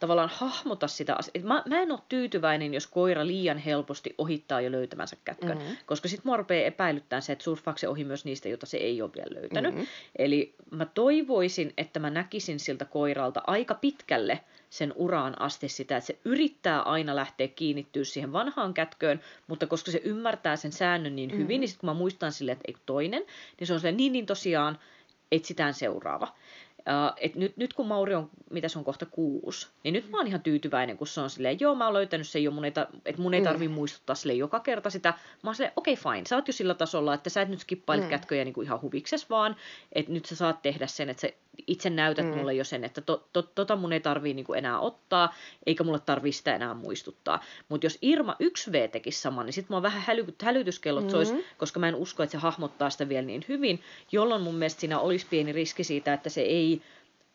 [0.00, 1.46] tavallaan hahmota sitä asiaa.
[1.46, 5.76] Mä, mä en ole tyytyväinen, jos koira liian helposti ohittaa jo löytämänsä kätkön, mm-hmm.
[5.86, 9.02] koska sitten mua rupeaa epäilyttämään se, että surffaako se ohi myös niistä, joita se ei
[9.02, 9.74] ole vielä löytänyt.
[9.74, 9.86] Mm-hmm.
[10.18, 16.06] Eli mä toivoisin, että mä näkisin siltä koiralta aika pitkälle sen uraan asti sitä, että
[16.06, 21.30] se yrittää aina lähteä kiinnittyä siihen vanhaan kätköön, mutta koska se ymmärtää sen säännön niin
[21.30, 21.60] hyvin, mm-hmm.
[21.60, 23.22] niin sitten kun mä muistan sille, että ei toinen,
[23.60, 24.78] niin se on silleen, niin, niin tosiaan,
[25.32, 26.28] etsitään seuraava.
[26.86, 30.16] Uh, et nyt, nyt kun Mauri on, mitä se on kohta kuusi, niin nyt mä
[30.16, 32.72] oon ihan tyytyväinen, kun se on silleen, joo mä oon löytänyt sen jo, mun ei,
[33.04, 33.74] et mun ei tarvi mm.
[33.74, 35.14] muistuttaa sille joka kerta sitä.
[35.42, 37.60] Mä oon silleen, okei okay, fine, sä oot jo sillä tasolla, että sä et nyt
[37.60, 38.10] skippaile mm.
[38.10, 39.56] kätköjä niin kuin ihan huvikses vaan,
[39.92, 41.28] että nyt sä saat tehdä sen, että sä
[41.66, 42.36] itse näytät mm.
[42.36, 45.34] mulle jo sen, että to, to, tota mun ei tarvii niin kuin enää ottaa,
[45.66, 47.44] eikä mulle tarvii sitä enää muistuttaa.
[47.68, 51.10] Mutta jos Irma 1V tekisi saman, niin sitten mä oon vähän häly, hälytyskellot mm.
[51.10, 54.80] sois, koska mä en usko, että se hahmottaa sitä vielä niin hyvin, jolloin mun mielestä
[54.80, 56.75] siinä olisi pieni riski siitä, että se ei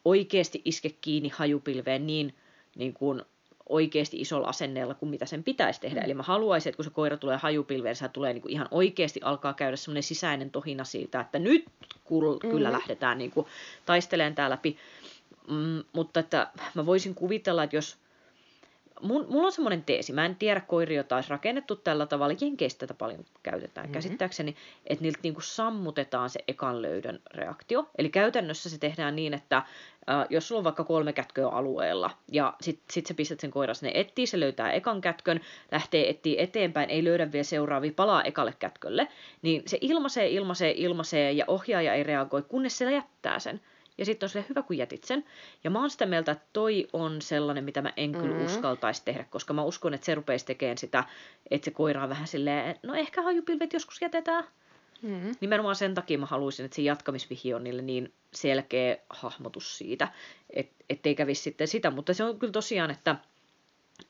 [0.05, 2.33] oikeasti iske kiinni hajupilveen niin,
[2.75, 3.21] niin kuin
[3.69, 5.99] oikeasti isolla asenneella kuin mitä sen pitäisi tehdä.
[5.99, 6.05] Mm.
[6.05, 9.19] Eli mä haluaisin, että kun se koira tulee hajupilveen, se tulee niin kuin ihan oikeasti
[9.23, 11.65] alkaa käydä semmoinen sisäinen tohina siitä, että nyt
[12.03, 12.49] kul- mm.
[12.49, 13.47] kyllä lähdetään niin kuin
[13.85, 14.77] taistelemaan tää läpi.
[15.47, 17.97] Mm, mutta että mä voisin kuvitella, että jos
[19.01, 22.79] mun, mulla on semmoinen teesi, mä en tiedä koiri, jota olisi rakennettu tällä tavalla, jenkeistä
[22.79, 23.93] tätä paljon käytetään mm-hmm.
[23.93, 24.55] käsittääkseni,
[24.87, 27.89] että niiltä niinku sammutetaan se ekan löydön reaktio.
[27.97, 29.65] Eli käytännössä se tehdään niin, että äh,
[30.29, 33.91] jos sulla on vaikka kolme kätköä alueella, ja sitten sit sä pistät sen koiran sinne
[33.95, 39.07] etsiä, se löytää ekan kätkön, lähtee etsiä eteenpäin, ei löydä vielä seuraavia, palaa ekalle kätkölle,
[39.41, 43.61] niin se ilmaisee, ilmaisee, ilmaisee, ja ohjaaja ei reagoi, kunnes se jättää sen.
[43.97, 45.25] Ja sitten on sille hyvä, kun jätit sen.
[45.63, 48.45] Ja mä oon sitä mieltä, että toi on sellainen, mitä mä en kyllä mm-hmm.
[48.45, 51.03] uskaltaisi tehdä, koska mä uskon, että se rupeisi tekemään sitä,
[51.51, 54.43] että se koira on vähän silleen, no ehkä hajupilvet joskus jätetään.
[55.01, 55.31] Mm-hmm.
[55.41, 60.07] Nimenomaan sen takia mä haluaisin, että se jatkamisvihje on niille niin selkeä hahmotus siitä,
[60.49, 61.91] et, ettei kävisi sitten sitä.
[61.91, 63.15] Mutta se on kyllä tosiaan, että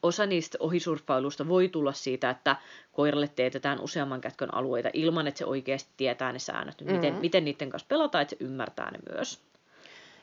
[0.03, 2.55] osa niistä ohisurffailusta voi tulla siitä, että
[2.91, 6.95] koiralle teetetään useamman kätkön alueita ilman, että se oikeasti tietää ne säännöt, mm-hmm.
[6.95, 9.39] miten, miten niiden kanssa pelataan, että se ymmärtää ne myös.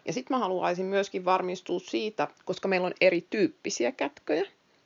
[0.09, 4.45] Ja sitten mä haluaisin myöskin varmistua siitä, koska meillä on erityyppisiä kätköjä,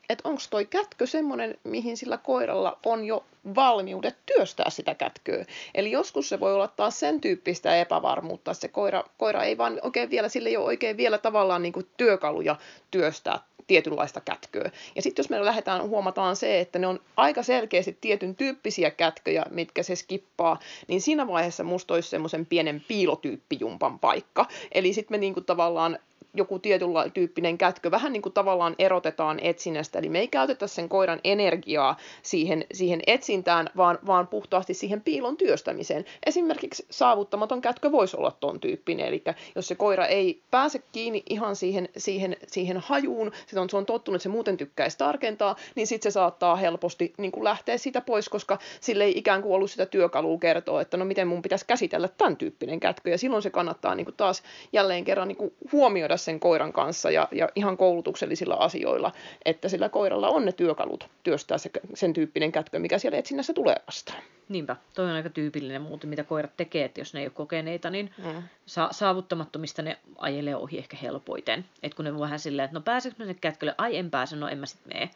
[0.09, 5.45] että onko toi kätkö semmoinen, mihin sillä koiralla on jo valmiudet työstää sitä kätköä.
[5.75, 9.81] Eli joskus se voi olla taas sen tyyppistä epävarmuutta, että se koira, koira ei vaan
[9.83, 12.57] oikein vielä, sille ei ole oikein vielä tavallaan niin kuin työkaluja
[12.91, 14.71] työstää tietynlaista kätköä.
[14.97, 19.45] Ja sitten jos me lähdetään, huomataan se, että ne on aika selkeästi tietyn tyyppisiä kätköjä,
[19.51, 24.47] mitkä se skippaa, niin siinä vaiheessa musta olisi semmoisen pienen piilotyyppijumpan paikka.
[24.73, 25.99] Eli sitten me niinku tavallaan
[26.35, 27.91] joku tietynla tyyppinen kätkö.
[27.91, 33.01] Vähän niin kuin tavallaan erotetaan etsinnästä, eli me ei käytetä sen koiran energiaa siihen, siihen
[33.07, 36.05] etsintään, vaan, vaan puhtaasti siihen piilon työstämiseen.
[36.27, 41.57] Esimerkiksi saavuttamaton kätkö voisi olla ton tyyppinen, eli jos se koira ei pääse kiinni ihan
[41.57, 45.87] siihen, siihen, siihen hajuun, sit on, se on tottunut, että se muuten tykkäisi tarkentaa, niin
[45.87, 49.71] sitten se saattaa helposti niin kuin lähteä siitä pois, koska sille ei ikään kuin ollut
[49.71, 53.51] sitä työkalua kertoa, että no miten mun pitäisi käsitellä tämän tyyppinen kätkö, ja silloin se
[53.51, 54.43] kannattaa niin kuin taas
[54.73, 59.13] jälleen kerran niin kuin huomioida sen koiran kanssa ja, ja ihan koulutuksellisilla asioilla,
[59.45, 63.77] että sillä koiralla on ne työkalut työstää se, sen tyyppinen kätkö, mikä siellä etsinnässä tulee
[63.87, 64.23] vastaan.
[64.49, 67.91] Niinpä, toi on aika tyypillinen muuten, mitä koirat tekee, että jos ne ei ole kokeneita,
[67.91, 68.43] niin mm.
[68.67, 71.65] sa- saavuttamattomista ne ajelee ohi ehkä helpoiten.
[71.83, 74.49] Että kun ne vähän silleen, että no pääseekö mä sinne kätkölle, ai en pääse, no
[74.49, 75.11] en mä sit mene.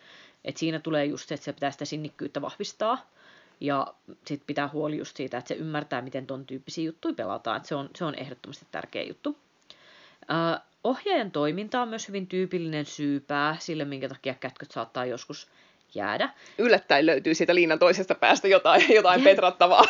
[0.45, 3.07] Että siinä tulee just se, että se pitää sitä sinnikkyyttä vahvistaa.
[3.61, 3.95] Ja
[4.27, 7.57] sitten pitää huoli just siitä, että se ymmärtää, miten ton tyyppisiä juttuja pelataan.
[7.57, 9.37] Että se, on, se on ehdottomasti tärkeä juttu.
[10.31, 15.49] Äh, ohjaajan toiminta on myös hyvin tyypillinen syypää sille, minkä takia kätköt saattaa joskus
[15.96, 16.28] jäädä.
[16.59, 19.24] Yllättäen löytyy siitä liinan toisesta päästä jotain, jotain Jän...
[19.24, 19.85] petrattavaa.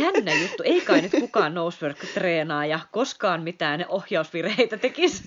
[0.00, 0.62] Jännä juttu.
[0.62, 5.24] Ei kai nyt kukaan nosework-treenaa ja koskaan mitään ohjausvirheitä tekisi.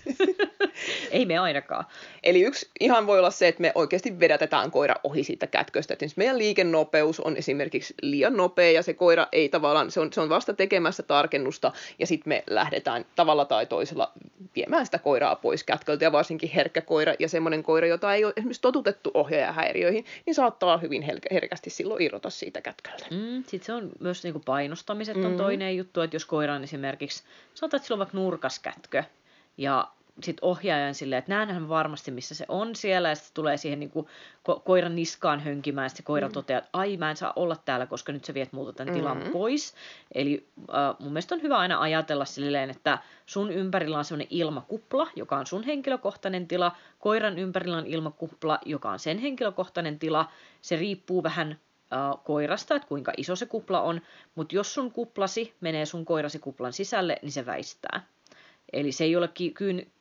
[1.12, 1.86] Ei me ainakaan.
[2.24, 5.94] Eli yksi ihan voi olla se, että me oikeasti vedätetään koira ohi siitä kätköstä.
[5.94, 10.22] Että meidän liikennopeus on esimerkiksi liian nopea ja se koira ei tavallaan, se on, se
[10.22, 14.12] on vasta tekemässä tarkennusta ja sitten me lähdetään tavalla tai toisella
[14.56, 18.34] viemään sitä koiraa pois kätköltä ja varsinkin herkkä koira ja semmoinen koira, jota ei ole
[18.38, 23.06] esimerkiksi totutettu ohjaajahäiriöihin, niin saattaa hyvin herkästi silloin irrota siitä kätköltä.
[23.12, 25.38] Mm, sitten se on myös niin kuin painostamiset on mm.
[25.38, 29.04] toinen juttu, että jos koira on esimerkiksi, sanotaan, että sillä on vaikka nurkaskätkö,
[29.58, 29.88] ja
[30.24, 33.90] sit ohjaajan silleen, että näenhän varmasti, missä se on siellä, ja sitten tulee siihen niin
[33.90, 34.08] kuin
[34.50, 36.34] ko- koiran niskaan hönkimään, ja sitten koira mm.
[36.34, 39.20] toteaa, että ai mä en saa olla täällä, koska nyt sä viet multa tämän mm-hmm.
[39.20, 39.74] tilan pois.
[40.16, 45.08] Eli äh, mun mielestä on hyvä aina ajatella silleen, että sun ympärillä on sellainen ilmakupla,
[45.16, 50.32] joka on sun henkilökohtainen tila, koiran ympärillä on ilmakupla, joka on sen henkilökohtainen tila.
[50.62, 54.02] Se riippuu vähän äh, koirasta, että kuinka iso se kupla on,
[54.36, 58.02] mutta jos sun kuplasi menee sun koirasi kuplan sisälle, niin se väistää.
[58.74, 59.30] Eli se ei ole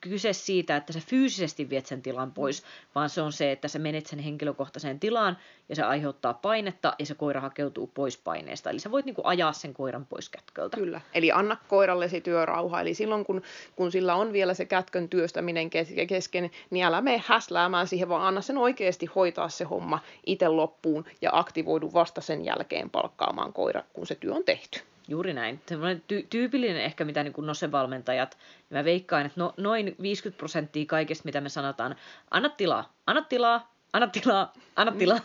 [0.01, 2.63] kyse siitä, että sä fyysisesti viet sen tilan pois,
[2.95, 5.37] vaan se on se, että sä menet sen henkilökohtaiseen tilaan
[5.69, 8.69] ja se aiheuttaa painetta ja se koira hakeutuu pois paineesta.
[8.69, 10.77] Eli sä voit niinku ajaa sen koiran pois kätköltä.
[10.77, 12.81] Kyllä, eli anna koirallesi työrauha.
[12.81, 13.41] Eli silloin kun,
[13.75, 15.69] kun sillä on vielä se kätkön työstäminen
[16.07, 21.05] kesken, niin älä mene häsläämään siihen, vaan anna sen oikeasti hoitaa se homma itse loppuun
[21.21, 24.79] ja aktivoidu vasta sen jälkeen palkkaamaan koira, kun se työ on tehty.
[25.07, 25.61] Juuri näin.
[25.67, 28.37] Semmoinen ty- tyypillinen ehkä, mitä niin nosevalmentajat,
[28.69, 31.95] niin mä veikkaan, että no, noin 50 prosenttia kaikesta, mitä me sanotaan,
[32.31, 35.19] anna tilaa, anna tilaa, anna tilaa, anna tilaa.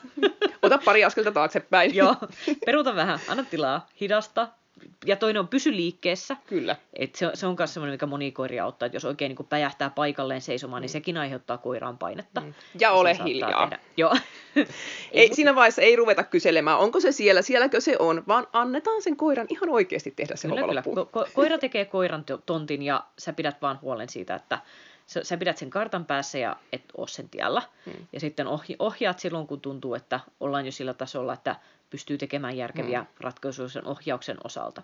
[0.62, 1.94] Ota pari askelta taaksepäin.
[2.00, 2.16] Joo,
[2.66, 4.48] peruuta vähän, anna tilaa, hidasta,
[5.06, 6.36] ja toinen on pysy liikkeessä.
[6.46, 6.76] Kyllä.
[6.94, 9.90] Et se, se on myös semmoinen, mikä moni koiria auttaa, että jos oikein niin päjähtää
[9.90, 10.92] paikalleen seisomaan, niin mm.
[10.92, 12.40] niin sekin aiheuttaa koiraan painetta.
[12.40, 12.54] Mm.
[12.80, 13.68] Ja ole hiljaa.
[13.68, 13.78] Tehdä.
[13.96, 14.16] Joo.
[15.12, 19.16] ei, siinä vaiheessa ei ruveta kyselemään, onko se siellä, sielläkö se on, vaan annetaan sen
[19.16, 20.82] koiran ihan oikeasti tehdä se kyllä, kyllä.
[20.82, 24.58] Ko- koira tekee koiran tontin ja sä pidät vaan huolen siitä, että
[25.12, 27.62] sä, sä pidät sen kartan päässä ja et ole sen tiellä.
[27.86, 28.06] Hmm.
[28.12, 31.56] Ja sitten ohja, ohjaat silloin, kun tuntuu, että ollaan jo sillä tasolla, että
[31.90, 33.06] pystyy tekemään järkeviä mm.
[33.20, 34.82] ratkaisuja sen ohjauksen osalta.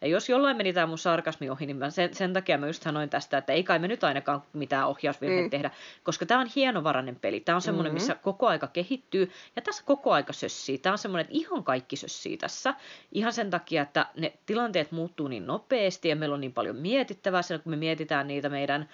[0.00, 2.82] Ja jos jollain meni tämä mun sarkasmi ohi, niin mä sen, sen takia mä just
[2.82, 5.50] sanoin tästä, että ei kai me nyt ainakaan mitään ohjausvirheitä mm.
[5.50, 5.70] tehdä,
[6.02, 7.40] koska tämä on hienovarainen peli.
[7.40, 10.78] Tämä on semmoinen, missä koko aika kehittyy ja tässä koko aika sössii.
[10.78, 12.74] Tämä on semmoinen, että ihan kaikki sössii tässä.
[13.12, 17.42] Ihan sen takia, että ne tilanteet muuttuu niin nopeasti ja meillä on niin paljon mietittävää,
[17.62, 18.88] kun me mietitään niitä meidän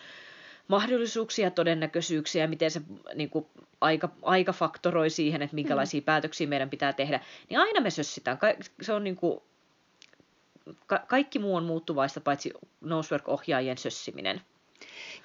[0.68, 2.81] mahdollisuuksia, todennäköisyyksiä, miten se
[3.14, 3.46] niin kuin,
[3.81, 6.04] aika, aika faktoroi siihen, että minkälaisia mm.
[6.04, 8.38] päätöksiä meidän pitää tehdä, niin aina me sössitään.
[8.83, 9.40] Se on niin kuin,
[10.87, 14.40] ka- kaikki muu on muuttuvaista, paitsi Nosework-ohjaajien sössiminen.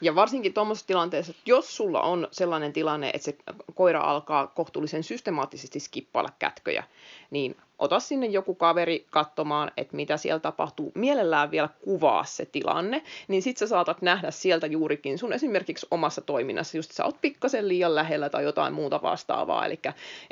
[0.04, 3.38] Ja varsinkin tuommoisessa tilanteessa, että jos sulla on sellainen tilanne, että se
[3.76, 6.84] koira alkaa kohtuullisen systemaattisesti skippailla kätköjä,
[7.32, 10.92] niin ota sinne joku kaveri katsomaan, että mitä siellä tapahtuu.
[10.96, 16.22] Mielellään vielä kuvaa se tilanne, niin sit sä saatat nähdä sieltä juurikin sun esimerkiksi omassa
[16.22, 19.66] toiminnassa, just sä oot pikkasen liian lähellä tai jotain muuta vastaavaa.
[19.66, 19.80] Eli,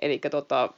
[0.01, 0.69] eli tota,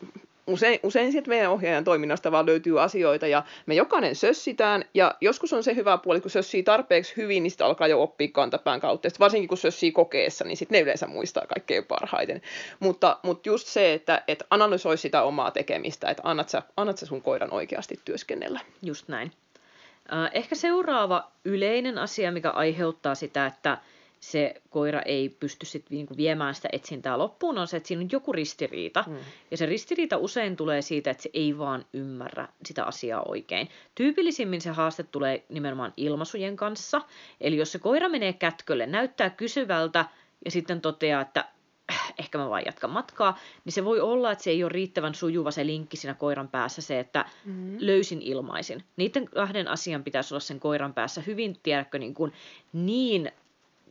[0.47, 5.53] usein, usein sieltä meidän ohjaajan toiminnasta vaan löytyy asioita ja me jokainen sössitään ja joskus
[5.53, 9.10] on se hyvä puoli, kun sössii tarpeeksi hyvin, niin sitten alkaa jo oppia kantapään kautta.
[9.10, 12.41] Sitten varsinkin kun sössii kokeessa, niin sitten ne yleensä muistaa kaikkein parhaiten.
[12.79, 17.06] Mutta, mutta just se, että, että analysoi sitä omaa tekemistä, että annat sä, annat sä
[17.06, 18.60] sun koiran oikeasti työskennellä.
[18.82, 19.32] Just näin.
[20.34, 23.77] Ehkä seuraava yleinen asia, mikä aiheuttaa sitä, että
[24.23, 28.09] se koira ei pysty sit niinku viemään sitä etsintää loppuun, on se, että siinä on
[28.12, 29.03] joku ristiriita.
[29.07, 29.15] Mm.
[29.51, 33.69] Ja se ristiriita usein tulee siitä, että se ei vaan ymmärrä sitä asiaa oikein.
[33.95, 37.01] Tyypillisimmin se haaste tulee nimenomaan ilmaisujen kanssa.
[37.41, 40.05] Eli jos se koira menee kätkölle, näyttää kysyvältä
[40.45, 41.45] ja sitten toteaa, että
[41.91, 45.15] äh, ehkä mä vaan jatkan matkaa, niin se voi olla, että se ei ole riittävän
[45.15, 47.77] sujuva se linkki siinä koiran päässä, se, että mm.
[47.79, 48.83] löysin ilmaisin.
[48.97, 52.33] Niiden kahden asian pitäisi olla sen koiran päässä hyvin, tiedätkö, niin, kuin
[52.73, 53.31] niin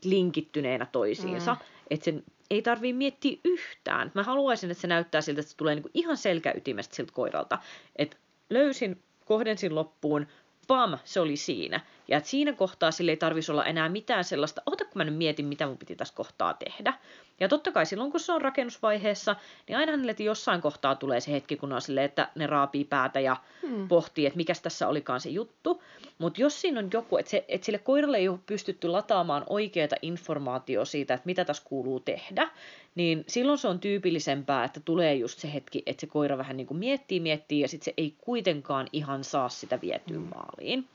[0.05, 1.55] linkittyneenä toisiinsa.
[1.55, 1.61] Mm.
[1.91, 4.13] Että sen ei tarvii miettiä yhtään.
[4.15, 7.59] Mä haluaisin, että se näyttää siltä, että se tulee niinku ihan selkäytimestä siltä koiralta.
[7.97, 8.17] Että
[8.51, 10.27] löysin, kohdensin loppuun,
[10.73, 11.81] pam, se oli siinä.
[12.09, 15.17] Ja että siinä kohtaa sille ei tarvitsisi olla enää mitään sellaista, ota kun mä nyt
[15.17, 16.95] mietin, mitä mun piti tässä kohtaa tehdä.
[17.41, 19.37] Ja totta kai silloin, kun se on rakennusvaiheessa,
[19.69, 23.21] niin aina niille jossain kohtaa tulee se hetki, kun on silleen, että ne raapii päätä
[23.21, 23.89] ja hmm.
[23.89, 25.83] pohtii, että mikä tässä olikaan se juttu.
[26.19, 29.89] Mutta jos siinä on joku, että, se, että sille koiralle ei ole pystytty lataamaan oikeaa
[30.03, 32.49] informaatiota siitä, että mitä tässä kuuluu tehdä,
[32.95, 36.67] niin silloin se on tyypillisempää, että tulee just se hetki, että se koira vähän niin
[36.67, 40.29] kuin miettii, miettii ja sitten se ei kuitenkaan ihan saa sitä vietyä mm.
[40.35, 40.89] maaliin.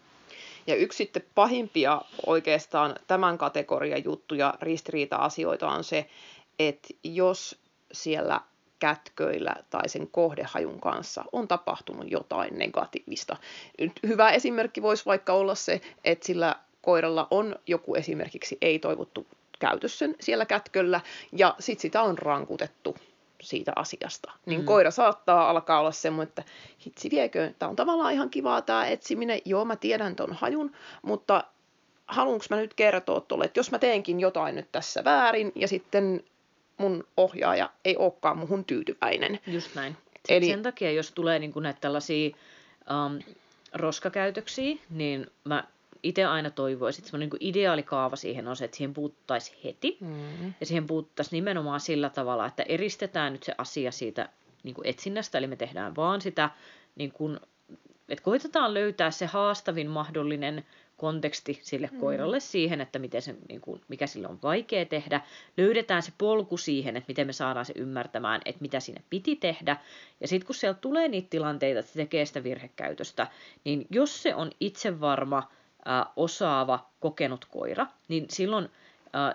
[0.68, 6.10] Ja yksi sitten pahimpia oikeastaan tämän kategorian juttuja, ristiriita-asioita on se,
[6.60, 7.60] että jos
[7.92, 8.42] siellä
[8.80, 13.38] kätköillä tai sen kohdehajun kanssa on tapahtunut jotain negatiivista.
[13.80, 19.28] Nyt hyvä esimerkki voisi vaikka olla se, että sillä koiralla on joku esimerkiksi ei-toivottu
[19.60, 22.96] käytös sen siellä kätköllä, ja sitten sitä on rankutettu
[23.42, 24.32] siitä asiasta.
[24.46, 24.66] Niin mm.
[24.66, 26.44] koira saattaa alkaa olla semmoinen, että
[26.86, 31.44] hitsi viekö, tämä on tavallaan ihan kivaa tämä etsiminen, joo mä tiedän ton hajun, mutta
[32.08, 36.24] haluanko mä nyt kertoa tuolle, että jos mä teenkin jotain nyt tässä väärin, ja sitten
[36.78, 39.40] mun ohjaaja ei olekaan muhun tyytyväinen.
[39.48, 39.98] Just näin.
[40.30, 40.46] Eli...
[40.46, 43.20] Sen takia, jos tulee niin näitä tällaisia um,
[43.74, 45.64] roskakäytöksiä, niin mä
[46.04, 49.98] itse aina toivoisin, että niin ideaalikaava siihen on se, että siihen puuttaisi heti.
[50.02, 50.54] Mm.
[50.60, 54.30] Ja siihen puuttaisi nimenomaan sillä tavalla, että eristetään nyt se asia siitä
[54.64, 56.50] niin kuin etsinnästä, eli me tehdään vaan sitä,
[56.96, 57.40] niin kuin,
[58.10, 60.66] että koitetaan löytää se haastavin mahdollinen
[60.98, 62.00] konteksti sille mm.
[62.00, 65.22] koiralle siihen, että miten se, niin kuin, mikä sille on vaikea tehdä.
[65.58, 69.78] Löydetään se polku siihen, että miten me saadaan se ymmärtämään, että mitä sinne piti tehdä.
[70.22, 73.28] Ja sitten kun sieltä tulee niitä tilanteita, että se tekee sitä virhekäytöstä,
[73.64, 75.57] niin jos se on itse varma, äh,
[76.16, 78.70] osaava, kokenut koira, niin silloin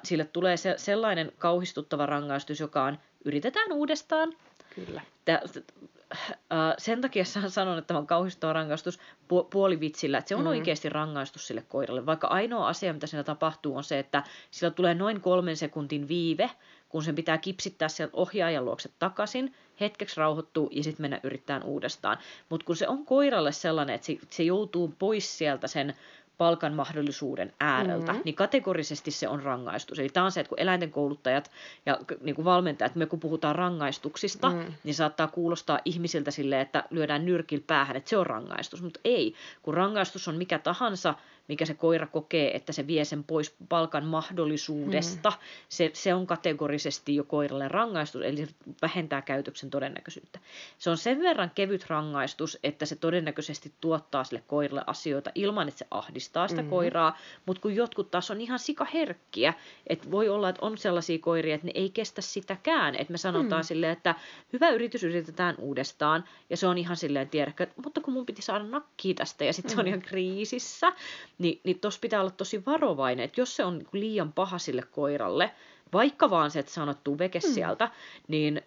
[0.05, 4.33] sille tulee se, sellainen kauhistuttava rangaistus, joka on yritetään uudestaan.
[4.75, 5.03] Kyllä.
[6.53, 8.99] Äh, sen takia sanon, että tämä on kauhistava rangaistus
[9.51, 10.47] puolivitsillä, että se on mm.
[10.47, 12.07] oikeasti rangaistus sille koiralle.
[12.07, 16.51] Vaikka ainoa asia, mitä siinä tapahtuu, on se, että sillä tulee noin kolmen sekuntin viive,
[16.89, 22.19] kun sen pitää kipsittää sieltä ohjaajan luokse takaisin, hetkeksi rauhoittuu ja sitten mennä yrittämään uudestaan.
[22.49, 25.95] Mutta kun se on koiralle sellainen, että se, se joutuu pois sieltä sen
[26.43, 28.23] palkan mahdollisuuden ääreltä, mm-hmm.
[28.25, 29.99] niin kategorisesti se on rangaistus.
[29.99, 31.51] Eli tämä on se, että kun eläinten kouluttajat
[31.87, 34.65] ja niin kuin valmentajat, me kun puhutaan rangaistuksista, mm.
[34.85, 38.83] niin saattaa kuulostaa ihmisiltä sille, että lyödään nyrkillä päähän, että se on rangaistus.
[38.83, 41.15] Mutta ei, kun rangaistus on mikä tahansa
[41.49, 45.31] mikä se koira kokee, että se vie sen pois palkan mahdollisuudesta.
[45.31, 45.41] Hmm.
[45.69, 48.53] Se, se on kategorisesti jo koiralle rangaistus, eli se
[48.83, 50.39] vähentää käytöksen todennäköisyyttä.
[50.79, 55.79] Se on sen verran kevyt rangaistus, että se todennäköisesti tuottaa sille koiralle asioita ilman, että
[55.79, 56.71] se ahdistaa sitä hmm.
[56.71, 59.55] koiraa, mutta kun jotkut taas on ihan sikaherkkiä,
[59.87, 63.63] että voi olla, että on sellaisia koiria, että ne ei kestä sitäkään, että me sanotaan
[63.63, 63.67] hmm.
[63.67, 64.15] silleen, että
[64.53, 68.65] hyvä yritys yritetään uudestaan, ja se on ihan silleen, tiedäkö, mutta kun mun piti saada
[68.65, 69.77] nakki tästä, ja sitten hmm.
[69.77, 70.93] se on ihan kriisissä,
[71.39, 74.83] niin, niin tuossa pitää olla tosi varovainen, että jos se on niinku liian paha sille
[74.83, 75.51] koiralle,
[75.93, 77.53] vaikka vaan se, että sanottuu veke mm.
[77.53, 77.91] sieltä,
[78.29, 78.63] niin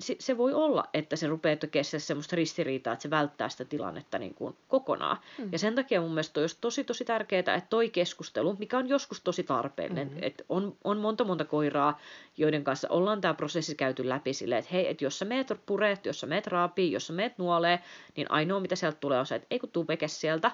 [0.00, 4.18] se, se voi olla, että se rupeaa tekemään semmoista ristiriitaa, että se välttää sitä tilannetta
[4.18, 5.16] niin kuin kokonaan.
[5.38, 5.48] Mm.
[5.52, 9.20] Ja sen takia mun mielestä olisi tosi tosi tärkeää, että toi keskustelu, mikä on joskus
[9.20, 10.22] tosi tarpeellinen, mm-hmm.
[10.22, 12.00] että on, on monta monta koiraa,
[12.36, 16.06] joiden kanssa ollaan tämä prosessi käyty läpi silleen, että hei, että jos sä meet pureet,
[16.06, 17.80] jos sä meet raapii, jos sä meet nuolee,
[18.16, 20.50] niin ainoa mitä sieltä tulee on se, että ei kun tuu veke sieltä,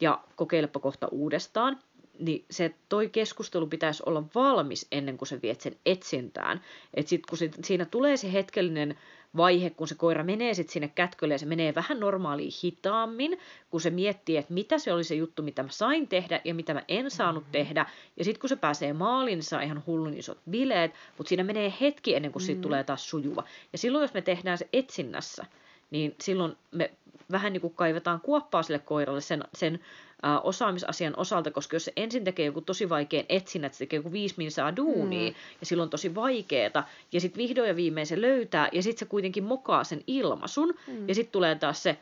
[0.00, 1.78] ja kokeilepa kohta uudestaan,
[2.18, 6.60] niin se toi keskustelu pitäisi olla valmis ennen kuin se viet sen etsintään.
[6.94, 8.98] Että sitten kun siinä tulee se hetkellinen
[9.36, 13.38] vaihe, kun se koira menee sitten sinne kätkölle ja se menee vähän normaaliin hitaammin,
[13.70, 16.74] kun se miettii, että mitä se oli se juttu, mitä mä sain tehdä ja mitä
[16.74, 17.52] mä en saanut mm-hmm.
[17.52, 17.86] tehdä.
[18.16, 21.72] Ja sitten kun se pääsee maaliin, niin saa ihan hullun isot bileet, mutta siinä menee
[21.80, 22.62] hetki ennen kuin siitä mm-hmm.
[22.62, 23.44] tulee taas sujuva.
[23.72, 25.46] Ja silloin, jos me tehdään se etsinnässä,
[25.90, 26.90] niin silloin me
[27.30, 29.80] vähän niin kuin kaivetaan kuoppaa sille koiralle sen, sen
[30.24, 33.96] ä, osaamisasian osalta, koska jos se ensin tekee joku tosi vaikean etsinnä, että se tekee
[33.96, 35.36] joku viisi minsaa duunia, mm.
[35.60, 39.10] ja silloin on tosi vaikeeta, ja sitten vihdoin ja viimein se löytää, ja sitten se
[39.10, 41.08] kuitenkin mokaa sen ilmaisun, mm.
[41.08, 41.98] ja sitten tulee taas se,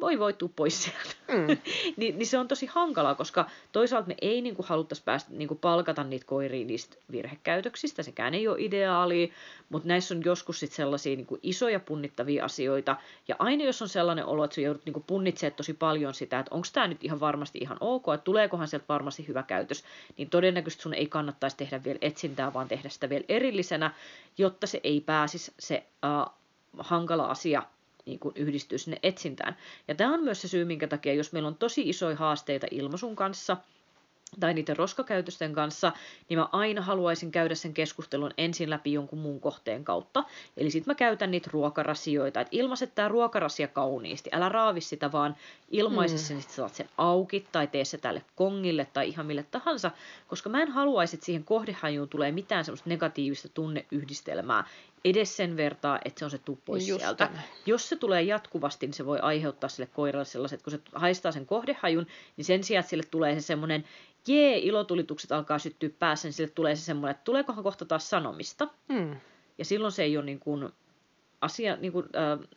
[0.00, 1.14] voi voi tuu pois sieltä.
[1.28, 1.46] Mm.
[1.96, 5.48] niin, niin se on tosi hankalaa, koska toisaalta me ei niin kuin, haluttaisi päästä niin
[5.48, 9.28] kuin, palkata niitä koiria niistä virhekäytöksistä, sekään ei ole ideaalia,
[9.68, 12.96] mutta näissä on joskus sit sellaisia niin kuin, isoja punnittavia asioita,
[13.28, 16.38] ja aina jos on sellainen olo, että sä joudut niin kuin, punnitsemaan tosi paljon sitä,
[16.38, 19.84] että onko tämä nyt ihan varmasti ihan ok, että tuleekohan sieltä varmasti hyvä käytös,
[20.16, 23.94] niin todennäköisesti sun ei kannattaisi tehdä vielä etsintää, vaan tehdä sitä vielä erillisenä,
[24.38, 26.32] jotta se ei pääsisi se uh,
[26.78, 27.62] hankala asia
[28.06, 29.56] niin kuin yhdistyy sinne etsintään.
[29.88, 33.16] Ja tämä on myös se syy, minkä takia, jos meillä on tosi isoja haasteita ilmaisun
[33.16, 33.56] kanssa,
[34.40, 35.92] tai niiden roskakäytösten kanssa,
[36.28, 40.24] niin mä aina haluaisin käydä sen keskustelun ensin läpi jonkun muun kohteen kautta.
[40.56, 45.36] Eli sitten mä käytän niitä ruokarasioita, että ilmaiset tämä ruokarasia kauniisti, älä raavi sitä, vaan
[45.70, 46.42] ilmaise sen, mm.
[46.48, 49.90] saat sen auki, tai tee se tälle kongille, tai ihan mille tahansa,
[50.28, 54.64] koska mä en haluaisi, että siihen kohdehajuun tulee mitään semmoista negatiivista tunneyhdistelmää,
[55.04, 57.26] edes sen vertaa, että se on se tuu pois Just sieltä.
[57.26, 57.42] Tämän.
[57.66, 61.32] Jos se tulee jatkuvasti, niin se voi aiheuttaa sille koiralle sellaiset, että kun se haistaa
[61.32, 63.84] sen kohdehajun, niin sen sijaan, että sille tulee se semmoinen,
[64.26, 68.68] jee, ilotulitukset alkaa syttyä päässä, niin sille tulee se semmoinen, että tuleekohan kohta taas sanomista.
[68.92, 69.16] Hmm.
[69.58, 70.68] ja silloin se ei ole niin kuin
[71.40, 72.48] asia, niin kuin, äh,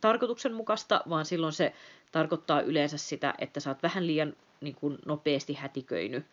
[0.00, 1.72] tarkoituksenmukaista, vaan silloin se
[2.12, 6.26] tarkoittaa yleensä sitä, että sä oot vähän liian niin kuin, nopeasti hätiköinyt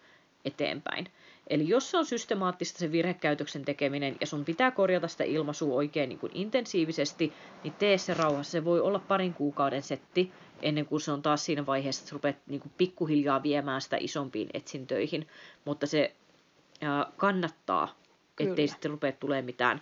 [0.46, 1.08] eteenpäin.
[1.48, 6.10] Eli jos se on systemaattista se virhekäytöksen tekeminen ja sun pitää korjata sitä ilmaisua oikein
[6.10, 7.34] niin kuin intensiivisesti,
[7.64, 8.52] niin tee se rauhassa.
[8.52, 10.32] Se voi olla parin kuukauden setti
[10.62, 14.50] ennen kuin se on taas siinä vaiheessa, että rupeat niin kuin pikkuhiljaa viemään sitä isompiin
[14.54, 15.28] etsintöihin.
[15.66, 16.16] Mutta se
[16.82, 17.96] ää, kannattaa,
[18.36, 18.50] Kyllä.
[18.50, 19.82] ettei sitten rupea tulemaan mitään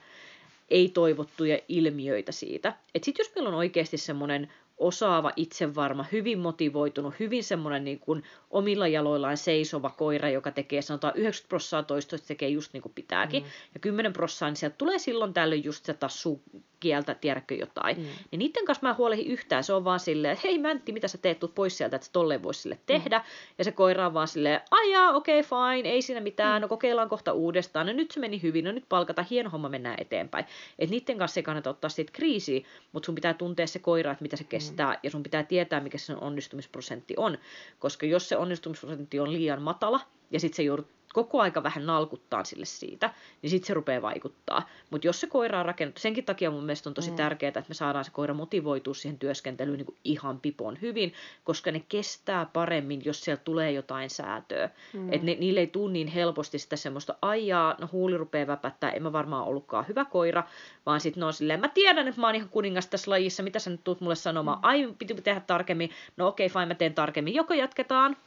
[0.69, 2.73] ei-toivottuja ilmiöitä siitä.
[3.01, 8.87] Sitten jos meillä on oikeasti semmoinen osaava, itsevarma, hyvin motivoitunut, hyvin semmoinen niin kuin omilla
[8.87, 13.49] jaloillaan seisova koira, joka tekee sanotaan 90 prosenttia toistoista tekee just niin kuin pitääkin, mm.
[13.73, 16.41] ja 10 prosenttia, niin sieltä tulee silloin tällöin just se tassu
[16.79, 17.97] kieltä, tiedätkö jotain.
[17.97, 18.03] Mm.
[18.31, 21.17] Niin niiden kanssa mä huolehin yhtään, se on vaan silleen, että hei Mäntti, mitä sä
[21.17, 23.17] teet, tuut pois sieltä, että tolleen voisi sille tehdä.
[23.17, 23.23] Mm.
[23.57, 26.61] Ja se koira on vaan silleen, ajaa, okei, okay, fine, ei siinä mitään, mm.
[26.61, 29.97] no kokeillaan kohta uudestaan, no nyt se meni hyvin, no nyt palkata, hieno homma, mennään
[30.01, 30.45] eteenpäin.
[30.79, 32.61] Että niiden kanssa ei kannata ottaa siitä kriisiä,
[32.91, 34.77] mutta sun pitää tuntea se koira, että mitä se kestää, mm.
[35.03, 37.37] ja sun pitää tietää, mikä se onnistumisprosentti on.
[37.79, 40.01] Koska jos se onnistumisprosentti on liian matala,
[40.31, 43.09] ja sitten se joudut koko aika vähän nalkuttaa sille siitä,
[43.41, 44.69] niin sitten se rupeaa vaikuttaa.
[44.89, 47.15] Mutta jos se koira on rakennettu, senkin takia mun mielestä on tosi mm.
[47.15, 51.71] tärkeää, että me saadaan se koira motivoitua siihen työskentelyyn niin kuin ihan pipon hyvin, koska
[51.71, 54.69] ne kestää paremmin, jos siellä tulee jotain säätöä.
[54.93, 55.13] Mm.
[55.13, 59.11] Että niille ei tule niin helposti sitä semmoista, aijaa, no huuli rupeaa väpättää, en mä
[59.11, 60.43] varmaan ollutkaan hyvä koira,
[60.85, 63.59] vaan sitten ne on silleen, mä tiedän, että mä oon ihan kuningas tässä lajissa, mitä
[63.59, 64.63] sä nyt tulet mulle sanomaan, mm.
[64.63, 68.17] ai, piti tehdä tarkemmin, no okei, okay, fine, mä teen tarkemmin, joko jatketaan,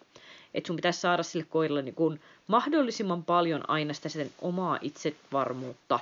[0.57, 6.01] että sun pitäisi saada sille koiralle niin kuin mahdollisimman paljon aina sitä sen omaa itsevarmuutta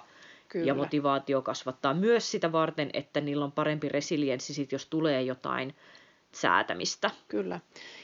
[0.48, 0.66] Kyllä.
[0.66, 5.74] ja motivaatio kasvattaa myös sitä varten, että niillä on parempi resilienssi sit, jos tulee jotain
[6.34, 7.10] säätämistä.
[7.28, 7.60] Kyllä.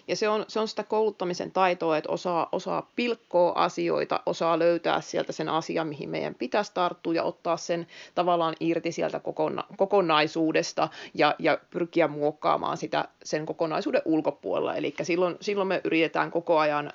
[0.09, 5.01] Ja se on, se on sitä kouluttamisen taitoa, että osaa, osaa pilkkoa asioita, osaa löytää
[5.01, 10.89] sieltä sen asian, mihin meidän pitäisi tarttua ja ottaa sen tavallaan irti sieltä kokona, kokonaisuudesta
[11.14, 14.74] ja, ja pyrkiä muokkaamaan sitä sen kokonaisuuden ulkopuolella.
[14.74, 16.93] Eli silloin, silloin me yritetään koko ajan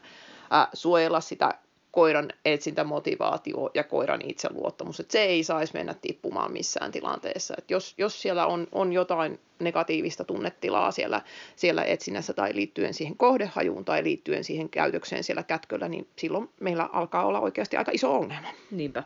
[0.74, 1.54] suojella sitä
[1.96, 5.00] koiran etsintämotivaatio ja koiran itseluottamus.
[5.00, 7.54] Että se ei saisi mennä tippumaan missään tilanteessa.
[7.58, 11.22] Että jos, jos siellä on, on jotain negatiivista tunnetilaa siellä,
[11.56, 16.90] siellä etsinnässä tai liittyen siihen kohdehajuun tai liittyen siihen käytökseen siellä kätköllä, niin silloin meillä
[16.94, 18.48] alkaa olla oikeasti aika iso ongelma.
[18.72, 19.04] Niinpä.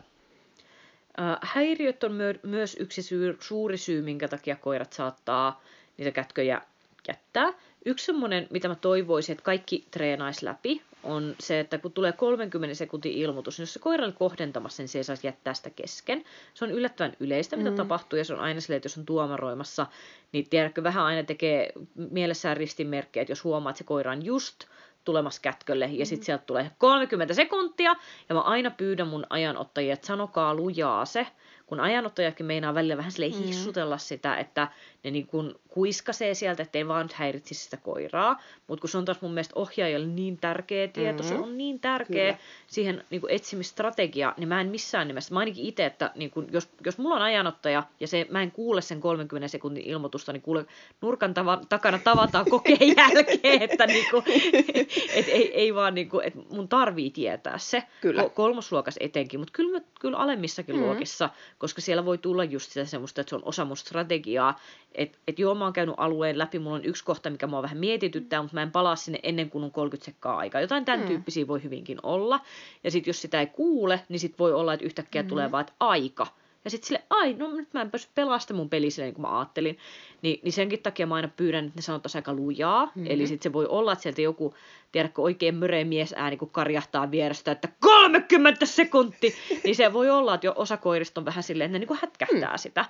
[1.42, 5.62] Häiriöt on myö- myös yksi syy, suuri syy, minkä takia koirat saattaa
[5.96, 6.62] niitä kätköjä
[7.08, 7.52] jättää.
[7.84, 12.74] Yksi semmoinen, mitä mä toivoisin, että kaikki treenaisi läpi, on se, että kun tulee 30
[12.74, 16.24] sekuntin ilmoitus, niin jos se koira on kohdentamassa, niin se ei saisi jättää sitä kesken.
[16.54, 17.76] Se on yllättävän yleistä, mitä mm.
[17.76, 19.86] tapahtuu, ja se on aina silleen, että jos on tuomaroimassa,
[20.32, 21.72] niin tiedätkö, vähän aina tekee
[22.10, 24.64] mielessään ristinmerkkejä, että jos huomaa, että se koira on just
[25.04, 26.26] tulemassa kätkölle, ja sitten mm.
[26.26, 27.96] sieltä tulee 30 sekuntia,
[28.28, 31.26] ja mä aina pyydän mun ajanottajia, että sanokaa lujaa se,
[31.70, 33.42] kun ajanottajatkin meinaa välillä vähän sille mm.
[33.42, 34.68] hissutella sitä, että
[35.04, 38.42] ne niin kuin kuiskasee sieltä, ettei vaan nyt häiritsisi sitä koiraa.
[38.66, 41.36] Mutta kun se on taas mun mielestä ohjaajalle niin tärkeä tieto, mm-hmm.
[41.36, 42.38] se on niin tärkeä Kyllä.
[42.66, 46.46] siihen niin kuin etsimisstrategia, niin mä en missään nimessä, mä ainakin itse, että niin kuin,
[46.52, 50.42] jos, jos mulla on ajanottaja ja se, mä en kuule sen 30 sekunnin ilmoitusta, niin
[50.42, 50.66] kuule
[51.00, 54.24] nurkan tava, takana tavataan kokeen jälkeen, että niin kuin,
[55.14, 57.82] et, ei, ei vaan niin kuin, että mun tarvii tietää se.
[58.00, 58.28] Kyllä.
[58.28, 60.88] Kolmosluokas etenkin, mutta kyllä, kyllä alemmissakin mm-hmm.
[60.88, 61.30] luokissa,
[61.60, 64.60] koska siellä voi tulla just sitä semmoista, että se on osa mun strategiaa,
[64.94, 67.78] että et joo, mä oon käynyt alueen läpi, mulla on yksi kohta, mikä mua vähän
[67.78, 70.60] mietityttää, mutta mä en palaa sinne ennen kuin on 30 sekkaa aikaa.
[70.60, 71.06] Jotain tämän mm.
[71.06, 72.40] tyyppisiä voi hyvinkin olla.
[72.84, 75.28] Ja sitten jos sitä ei kuule, niin sitten voi olla, että yhtäkkiä mm.
[75.28, 76.26] tulee vaan, että aika.
[76.64, 79.22] Ja sitten sille, ai, no nyt mä en päässyt pelaamaan mun peliä silleen, niin kuin
[79.30, 79.78] mä ajattelin.
[80.22, 82.86] Ni, niin senkin takia mä aina pyydän, että ne sanottaisiin aika lujaa.
[82.86, 83.06] Mm-hmm.
[83.10, 84.54] Eli sitten se voi olla, että sieltä joku,
[84.92, 89.34] tiedätkö, oikein möreä mies ääni, kun karjahtaa vierestä, että 30 sekunti!
[89.64, 92.00] niin se voi olla, että jo osa koirista on vähän silleen, että ne niin kuin
[92.02, 92.58] hätkähtää mm.
[92.58, 92.84] sitä.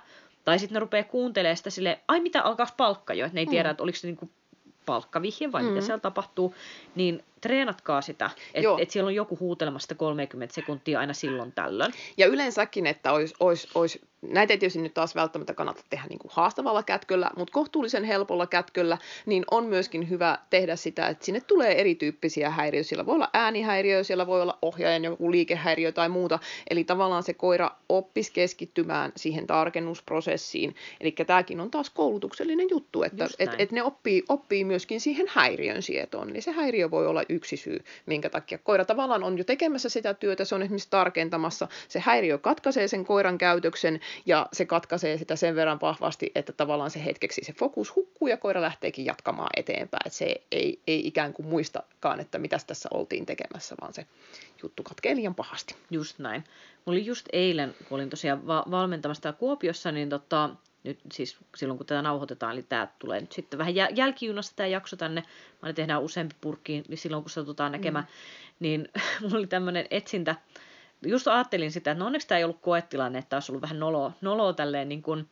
[0.45, 3.47] Tai sitten ne rupeaa kuuntelemaan sitä silleen, ai mitä alkaisi palkka jo, että ne ei
[3.47, 3.71] tiedä, mm.
[3.71, 4.29] että oliko se niinku
[4.85, 5.69] palkkavihje vai mm.
[5.69, 6.55] mitä siellä tapahtuu,
[6.95, 11.93] niin treenatkaa sitä, että et siellä on joku huutelemasta 30 sekuntia aina silloin tällöin.
[12.17, 16.19] Ja yleensäkin, että olisi, olisi, olisi näitä ei tietysti nyt taas välttämättä kannata tehdä niin
[16.19, 21.41] kuin haastavalla kätköllä, mutta kohtuullisen helpolla kätköllä, niin on myöskin hyvä tehdä sitä, että sinne
[21.41, 22.87] tulee erityyppisiä häiriöitä.
[22.87, 26.39] Siellä voi olla äänihäiriö, siellä voi olla ohjaajan joku liikehäiriö tai muuta.
[26.69, 30.75] Eli tavallaan se koira oppisi keskittymään siihen tarkennusprosessiin.
[30.99, 35.81] Eli tämäkin on taas koulutuksellinen juttu, että et, et ne oppii, oppii myöskin siihen häiriön
[35.81, 36.29] sietoon.
[36.29, 40.13] Eli se häiriö voi olla yksi syy, minkä takia koira tavallaan on jo tekemässä sitä
[40.13, 45.35] työtä, se on esimerkiksi tarkentamassa, se häiriö katkaisee sen koiran käytöksen ja se katkaisee sitä
[45.35, 50.07] sen verran vahvasti, että tavallaan se hetkeksi se fokus hukkuu ja koira lähteekin jatkamaan eteenpäin,
[50.07, 54.05] että se ei, ei ikään kuin muistakaan, että mitä tässä oltiin tekemässä, vaan se
[54.63, 55.75] juttu katkee liian pahasti.
[55.91, 56.43] Just näin.
[56.85, 60.49] Mulla oli just eilen, kun olin tosiaan va- valmentamassa Kuopiossa, niin tota,
[60.83, 64.67] nyt siis silloin kun tätä nauhoitetaan, eli tämä tulee nyt sitten vähän jäl- jälkijunassa tämä
[64.67, 65.23] jakso tänne,
[65.61, 68.55] mä ne tehdään useampi purkki niin silloin kun satutaan näkemään, mm.
[68.59, 68.89] niin
[69.21, 70.35] mulla oli tämmöinen etsintä,
[71.05, 74.11] just ajattelin sitä, että no onneksi tämä ei ollut koetilanne, että olisi ollut vähän noloa,
[74.21, 75.29] noloa tälleen niin kuin,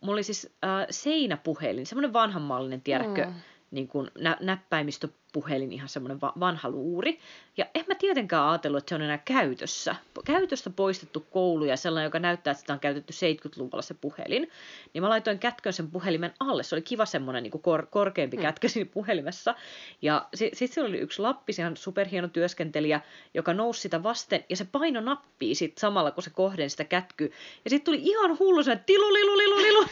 [0.00, 3.34] mulla oli siis äh, seinäpuhelin, semmoinen vanhanmallinen, tiedätkö, mm.
[3.70, 7.18] niin kuin nä- näppäimistö puhelin, ihan semmoinen va- vanha luuri.
[7.56, 9.96] Ja en mä tietenkään ajatellut, että se on enää käytössä.
[10.24, 14.50] Käytöstä poistettu koulu ja sellainen, joka näyttää, että sitä on käytetty 70-luvulla se puhelin.
[14.94, 16.62] Niin mä laitoin kätkön sen puhelimen alle.
[16.62, 18.42] Se oli kiva semmoinen niin kor- korkeampi mm.
[18.42, 19.54] kätkö siinä puhelimessa.
[20.02, 23.00] Ja sitten sit siellä oli yksi lappis, ihan superhieno työskentelijä,
[23.34, 27.32] joka nousi sitä vasten ja se paino nappia sit samalla, kun se kohden sitä kätky.
[27.64, 29.86] Ja sitten tuli ihan hullu se tilu, lilu, lilu, lilu.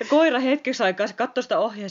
[0.00, 1.88] ja koira hetkeksi aikaa se katsoi sitä ohjaa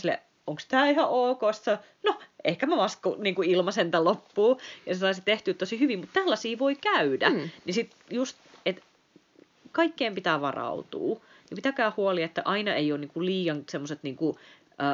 [0.48, 1.42] onko tämä ihan ok?
[1.52, 4.58] Sitten no, ehkä mä vasta niin kuin ilmaisen tämän loppuun.
[4.86, 7.30] Ja se saisi tehtyä tosi hyvin, mutta tällaisia voi käydä.
[7.30, 7.50] Mm.
[7.66, 8.82] Niin sit just, että
[9.72, 11.20] kaikkeen pitää varautua.
[11.50, 14.38] Ja pitäkää huoli, että aina ei ole niin kuin liian semmoiset niin kuin,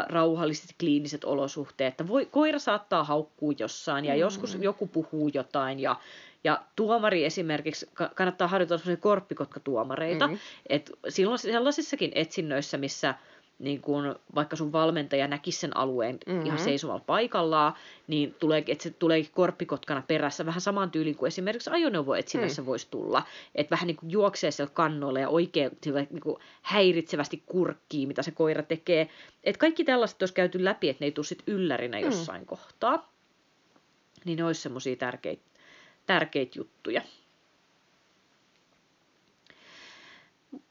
[0.09, 1.93] rauhalliset kliiniset olosuhteet.
[1.93, 4.19] Että voi, koira saattaa haukkua jossain ja mm.
[4.19, 5.95] joskus joku puhuu jotain ja
[6.43, 10.39] ja tuomari esimerkiksi, kannattaa harjoitella sellaisia korppikotkatuomareita, mm-hmm.
[10.69, 13.15] että silloin sellaisissakin etsinnöissä, missä
[13.61, 16.45] niin kun, vaikka sun valmentaja näkisi sen alueen mm-hmm.
[16.45, 17.73] ihan seisomalla paikallaan,
[18.07, 22.65] niin tulee, että se tulee korppikotkana perässä vähän saman tyylin kuin esimerkiksi ajoneuvoetsinnässä mm.
[22.65, 23.23] voisi tulla.
[23.55, 25.71] Että vähän niin kuin juoksee siellä kannoilla ja oikein
[26.09, 29.09] niin kuin häiritsevästi kurkkii, mitä se koira tekee.
[29.43, 32.05] Että kaikki tällaiset olisi käyty läpi, että ne ei tule sitten yllärinä mm.
[32.05, 33.11] jossain kohtaa.
[34.25, 35.43] Niin ne olisi semmoisia tärkeitä,
[36.05, 37.01] tärkeitä juttuja.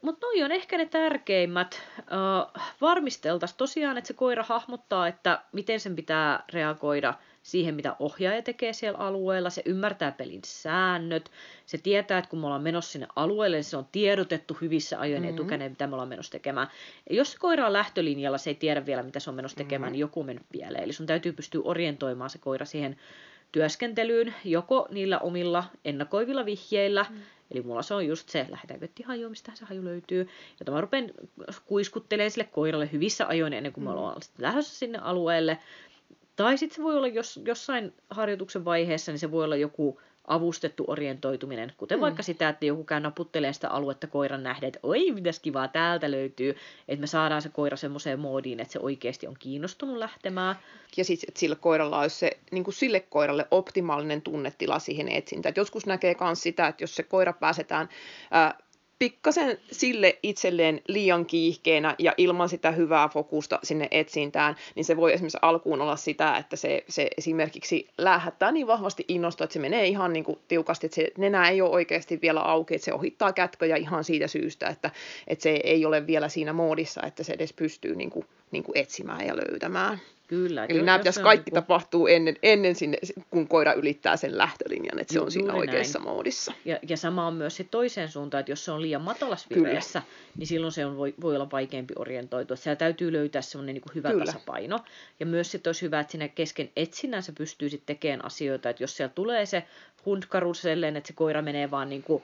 [0.03, 1.83] Mutta noi on ehkä ne tärkeimmät.
[1.99, 8.43] Uh, varmisteltaisiin tosiaan, että se koira hahmottaa, että miten sen pitää reagoida siihen, mitä ohjaaja
[8.43, 9.51] tekee siellä alueella.
[9.51, 11.31] Se ymmärtää pelin säännöt.
[11.67, 15.23] Se tietää, että kun me ollaan menossa sinne alueelle, niin se on tiedotettu hyvissä ajoin
[15.23, 15.35] mm-hmm.
[15.35, 16.69] etukäteen, mitä me ollaan menossa tekemään.
[17.11, 19.81] Ja jos se koira on lähtölinjalla, se ei tiedä vielä, mitä se on menossa tekemään,
[19.89, 19.93] mm-hmm.
[19.93, 20.85] niin joku on mennyt pieleen.
[20.85, 22.97] Eli sun täytyy pystyä orientoimaan se koira siihen
[23.53, 27.17] työskentelyyn, joko niillä omilla ennakoivilla vihjeillä, mm
[27.51, 30.29] Eli mulla se on just se, lähdetäänkö haju, mistä se haju löytyy.
[30.67, 31.11] Ja mä rupean
[31.67, 33.89] kuiskuttelemaan sille koiralle hyvissä ajoin ennen kuin mm.
[33.89, 35.59] me ollaan lähdössä sinne alueelle.
[36.37, 40.01] Tai sitten se voi olla jos, jossain harjoituksen vaiheessa, niin se voi olla joku
[40.31, 42.01] avustettu orientoituminen, kuten mm.
[42.01, 46.11] vaikka sitä, että joku käy naputtelemaan sitä aluetta koiran nähden, että oi, mitäs kivaa täältä
[46.11, 46.57] löytyy,
[46.89, 50.57] että me saadaan se koira semmoiseen moodiin, että se oikeasti on kiinnostunut lähtemään.
[50.97, 55.55] Ja sitten, että sillä koiralla olisi se, niin kuin sille koiralle optimaalinen tunnetila siihen etsintään.
[55.57, 57.89] Joskus näkee myös sitä, että jos se koira pääsetään
[58.31, 58.59] ää,
[59.01, 65.13] pikkasen sille itselleen liian kiihkeenä ja ilman sitä hyvää fokusta sinne etsintään, niin se voi
[65.13, 69.87] esimerkiksi alkuun olla sitä, että se, se esimerkiksi lähettää niin vahvasti innosta, että se menee
[69.87, 73.33] ihan niin kuin tiukasti, että se nenä ei ole oikeasti vielä auki, että se ohittaa
[73.33, 74.91] kätköjä ihan siitä syystä, että,
[75.27, 78.79] että se ei ole vielä siinä moodissa, että se edes pystyy niin kuin, niin kuin
[78.79, 80.01] etsimään ja löytämään.
[80.31, 80.67] Kyllä.
[80.69, 81.63] Eli nämä pitäisi kaikki niin kuin...
[81.63, 82.99] tapahtuu ennen, ennen sinne,
[83.31, 86.09] kun koira ylittää sen lähtölinjan, että se on siinä oikeassa näin.
[86.09, 86.53] moodissa.
[86.65, 90.03] Ja, ja sama on myös sit toiseen suuntaan, että jos se on liian matalas vireessä,
[90.37, 92.57] niin silloin se on, voi, voi olla vaikeampi orientoitua.
[92.57, 94.25] Siellä täytyy löytää semmoinen niin hyvä Kyllä.
[94.25, 94.79] tasapaino.
[95.21, 98.83] Ja myös sitten olisi hyvä, että siinä kesken etsinnän se pystyy sitten tekemään asioita, että
[98.83, 99.65] jos siellä tulee se
[100.07, 102.23] hundkaruselleen, että se koira menee vaan niin kuin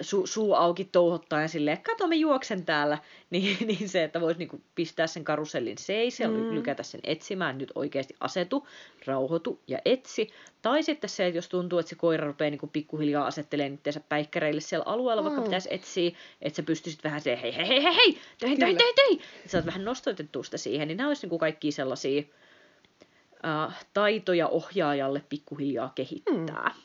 [0.00, 2.98] su, suu auki touhottaen silleen, kato mä juoksen täällä,
[3.30, 6.54] niin, niin se, että voisi niinku pistää sen karusellin seis ja mm.
[6.54, 8.66] lykätä sen etsimään, nyt oikeasti asetu,
[9.06, 10.30] rauhoitu ja etsi.
[10.62, 14.60] Tai sitten se, että jos tuntuu, että se koira rupeaa niinku pikkuhiljaa asettelemaan itseänsä päikkäreille
[14.60, 15.26] siellä alueella, mm.
[15.26, 16.10] vaikka pitäisi etsiä,
[16.42, 19.58] että sä pystyisit vähän se hei hei hei hei hei, töihin töihin töihin töihin, sä
[19.58, 25.92] oot vähän nostoitettu sitä siihen, niin nämä olisi niinku kaikki sellaisia uh, taitoja ohjaajalle pikkuhiljaa
[25.94, 26.74] kehittää.
[26.76, 26.82] Mm.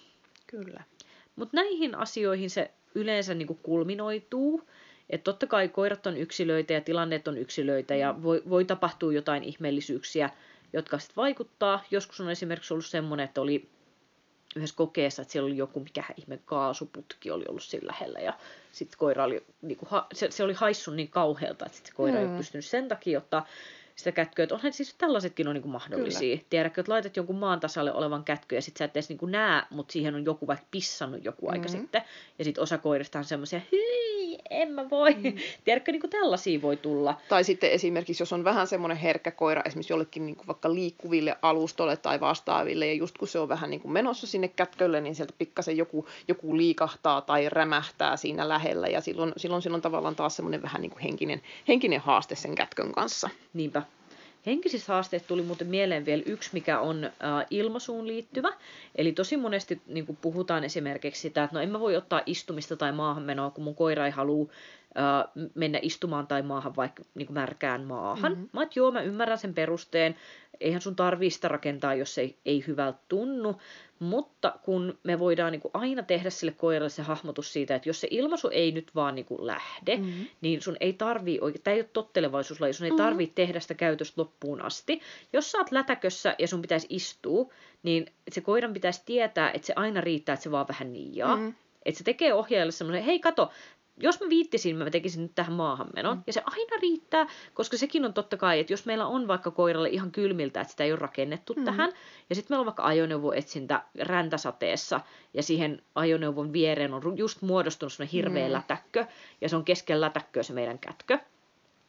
[0.47, 0.83] Kyllä.
[1.35, 4.61] Mutta näihin asioihin se yleensä niin kuin kulminoituu.
[5.09, 8.23] Että totta kai koirat on yksilöitä ja tilanteet on yksilöitä ja mm.
[8.23, 10.29] voi, voi tapahtua jotain ihmeellisyyksiä,
[10.73, 11.83] jotka sitten vaikuttaa.
[11.91, 13.69] Joskus on esimerkiksi ollut semmoinen, että oli
[14.55, 18.33] yhdessä kokeessa, että siellä oli joku mikä ihme kaasuputki oli ollut sillä lähellä ja
[18.71, 22.19] sitten koira oli, niin kuin, se, se, oli haissun niin kauhealta, että sit se koira
[22.19, 22.31] mm.
[22.31, 23.47] ei pystynyt sen takia ottaa
[23.97, 24.43] sitä kätköä.
[24.43, 26.37] Että onhan siis tällaisetkin on niin kuin mahdollisia.
[26.37, 26.47] Kyllä.
[26.49, 29.31] Tiedätkö, että laitat jonkun maan tasalle olevan kätkö ja sitten sä et edes niin kuin
[29.31, 31.59] näe, mutta siihen on joku vaikka pissannut joku mm-hmm.
[31.59, 32.01] aika sitten.
[32.39, 34.06] Ja sitten osa koirista on semmoisia, hyi,
[34.49, 35.13] en mä voi.
[35.13, 35.33] Mm.
[35.65, 37.21] Tiedätkö, niin kuin tällaisia voi tulla.
[37.29, 41.37] Tai sitten esimerkiksi, jos on vähän semmoinen herkkä koira, esimerkiksi jollekin niin kuin vaikka liikkuville
[41.41, 45.15] alustolle tai vastaaville, ja just kun se on vähän niin kuin menossa sinne kätkölle, niin
[45.15, 50.35] sieltä pikkasen joku, joku liikahtaa tai rämähtää siinä lähellä, ja silloin, silloin, silloin tavallaan taas
[50.35, 53.29] semmoinen vähän niin kuin henkinen, henkinen haaste sen kätkön kanssa.
[53.53, 53.81] Niinpä.
[54.47, 57.11] Henkisistä haasteista tuli muuten mieleen vielä yksi, mikä on äh,
[57.49, 58.53] ilmaisuun liittyvä.
[58.95, 62.91] Eli tosi monesti niin puhutaan esimerkiksi sitä, että no en mä voi ottaa istumista tai
[62.91, 64.47] maahanmenoa, kun mun koira ei halua
[64.97, 68.31] äh, mennä istumaan tai maahan vaikka niin kuin märkään maahan.
[68.31, 68.49] Mm-hmm.
[68.53, 70.15] Mä että joo, mä ymmärrän sen perusteen.
[70.59, 73.55] Eihän sun tarvii sitä rakentaa, jos ei, ei hyvältä tunnu.
[73.99, 78.01] Mutta kun me voidaan niin kuin aina tehdä sille koiralle se hahmotus siitä, että jos
[78.01, 80.25] se ilmaisu ei nyt vaan niin kuin lähde, mm-hmm.
[80.41, 83.03] niin sun ei tarvii oikein, tämä ei ole tottelevaisuuslaji, sun ei mm-hmm.
[83.03, 85.01] tarvii tehdä sitä käytöstä loppuun asti.
[85.33, 89.73] Jos sä oot lätäkössä ja sun pitäisi istua, niin se koiran pitäisi tietää, että se
[89.75, 91.35] aina riittää, että se vaan vähän niijaa.
[91.35, 91.53] Mm-hmm.
[91.85, 93.51] Että se tekee ohjaajalle semmoisen, hei kato,
[93.97, 96.17] jos mä viittisin, mä tekisin nyt tähän maahanmenon.
[96.17, 96.23] Mm.
[96.27, 99.89] Ja se aina riittää, koska sekin on totta kai, että jos meillä on vaikka koiralle
[99.89, 101.65] ihan kylmiltä, että sitä ei ole rakennettu mm.
[101.65, 101.91] tähän,
[102.29, 105.01] ja sitten meillä on vaikka ajoneuvoetsintä räntäsateessa,
[105.33, 108.53] ja siihen ajoneuvon viereen on just muodostunut semmoinen hirveä mm.
[108.53, 109.05] lätäkkö,
[109.41, 111.19] ja se on keskellä lätäkköä se meidän kätkö.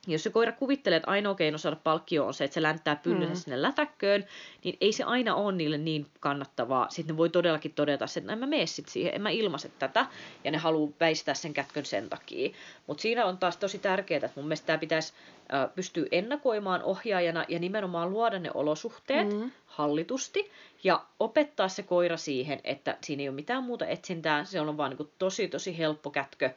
[0.08, 3.34] Jos se koira kuvittelee, että ainoa keino saada palkkio on se, että se länttää pyllynsä
[3.34, 3.36] mm.
[3.36, 4.24] sinne lätäkköön,
[4.64, 6.90] niin ei se aina ole niille niin kannattavaa.
[6.90, 10.06] Sitten ne voi todellakin todeta, että en mä mene sit siihen, en mä ilmaise tätä,
[10.44, 12.50] ja ne haluaa väistää sen kätkön sen takia.
[12.86, 15.12] Mutta siinä on taas tosi tärkeää, että mun mielestä tämä pitäisi
[15.54, 19.50] äh, pystyä ennakoimaan ohjaajana ja nimenomaan luoda ne olosuhteet mm.
[19.66, 20.50] hallitusti
[20.84, 24.90] ja opettaa se koira siihen, että siinä ei ole mitään muuta etsintää, se on vaan
[24.90, 26.50] niin tosi tosi helppo kätkö,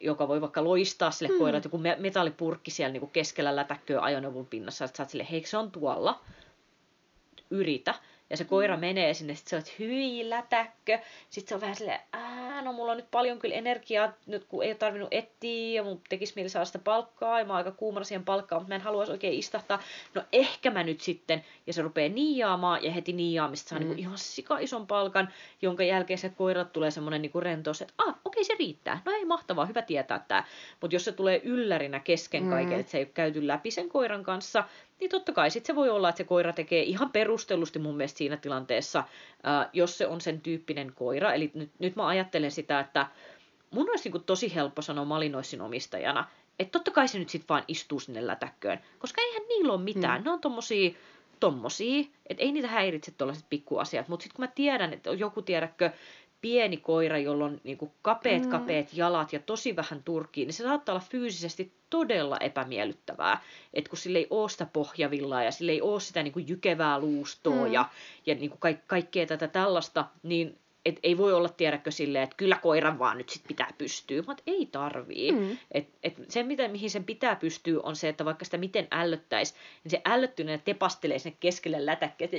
[0.00, 1.38] joka voi vaikka loistaa sille mm.
[1.38, 5.44] koiralle, joku metallipurkki siellä niin kuin keskellä lätäkköä ajoneuvon pinnassa, että sä oot sille, hei
[5.44, 6.20] se on tuolla,
[7.50, 7.94] yritä.
[8.32, 8.80] Ja se koira mm.
[8.80, 10.98] menee sinne, sit se on, hyi lätäkkö.
[11.30, 14.64] Sitten se on vähän silleen, ää, no mulla on nyt paljon kyllä energiaa, nyt kun
[14.64, 17.70] ei ole tarvinnut etsiä, ja mun tekisi mieli saada sitä palkkaa, ja mä oon aika
[17.70, 19.82] kuumana siihen palkkaan, mutta mä en haluaisi oikein istahtaa.
[20.14, 23.86] No ehkä mä nyt sitten, ja se rupeaa niiaamaan, ja heti niiaamista saa mm.
[23.86, 25.28] niin ihan sika ison palkan,
[25.62, 29.02] jonka jälkeen se koira tulee semmoinen niin rentous, että ah, okei se riittää.
[29.04, 30.44] No ei mahtavaa, hyvä tietää tämä.
[30.80, 32.80] Mutta jos se tulee yllärinä kesken kaiken, mm.
[32.80, 34.64] että se ei ole käyty läpi sen koiran kanssa,
[35.02, 38.18] niin totta kai sitten se voi olla, että se koira tekee ihan perustellusti mun mielestä
[38.18, 39.04] siinä tilanteessa,
[39.42, 41.32] ää, jos se on sen tyyppinen koira.
[41.32, 43.06] Eli nyt, nyt mä ajattelen sitä, että
[43.70, 46.28] mun olisi niin tosi helppo sanoa malinoissin omistajana,
[46.58, 50.18] että totta kai se nyt sitten vaan istuu sinne lätäkköön, koska eihän niillä ole mitään.
[50.18, 50.24] Hmm.
[50.24, 50.90] Ne on tommosia,
[51.40, 55.90] tommosia, että ei niitä häiritse tuollaiset pikkuasiat, mutta sitten kun mä tiedän, että joku tiedäkö,
[56.42, 58.50] pieni koira, jolla on niin kuin kapeat, mm.
[58.50, 63.42] kapeat jalat ja tosi vähän turkkiin, niin se saattaa olla fyysisesti todella epämiellyttävää.
[63.74, 67.00] Että kun sille ei ole sitä pohjavillaa ja sille ei ole sitä niin kuin jykevää
[67.00, 67.72] luustoa mm.
[67.72, 67.88] ja,
[68.26, 72.36] ja niin kuin ka- kaikkea tätä tällaista, niin et ei voi olla tiedäkö silleen, että
[72.36, 75.32] kyllä koiran vaan nyt sit pitää pystyä, mutta ei tarvii.
[75.32, 75.58] Mm.
[75.72, 79.54] Et, et se, mitä, mihin sen pitää pystyä, on se, että vaikka sitä miten ällöttäisi,
[79.84, 82.36] niin se ällöttyneen tepastelee sinne keskelle lätäkkiä, että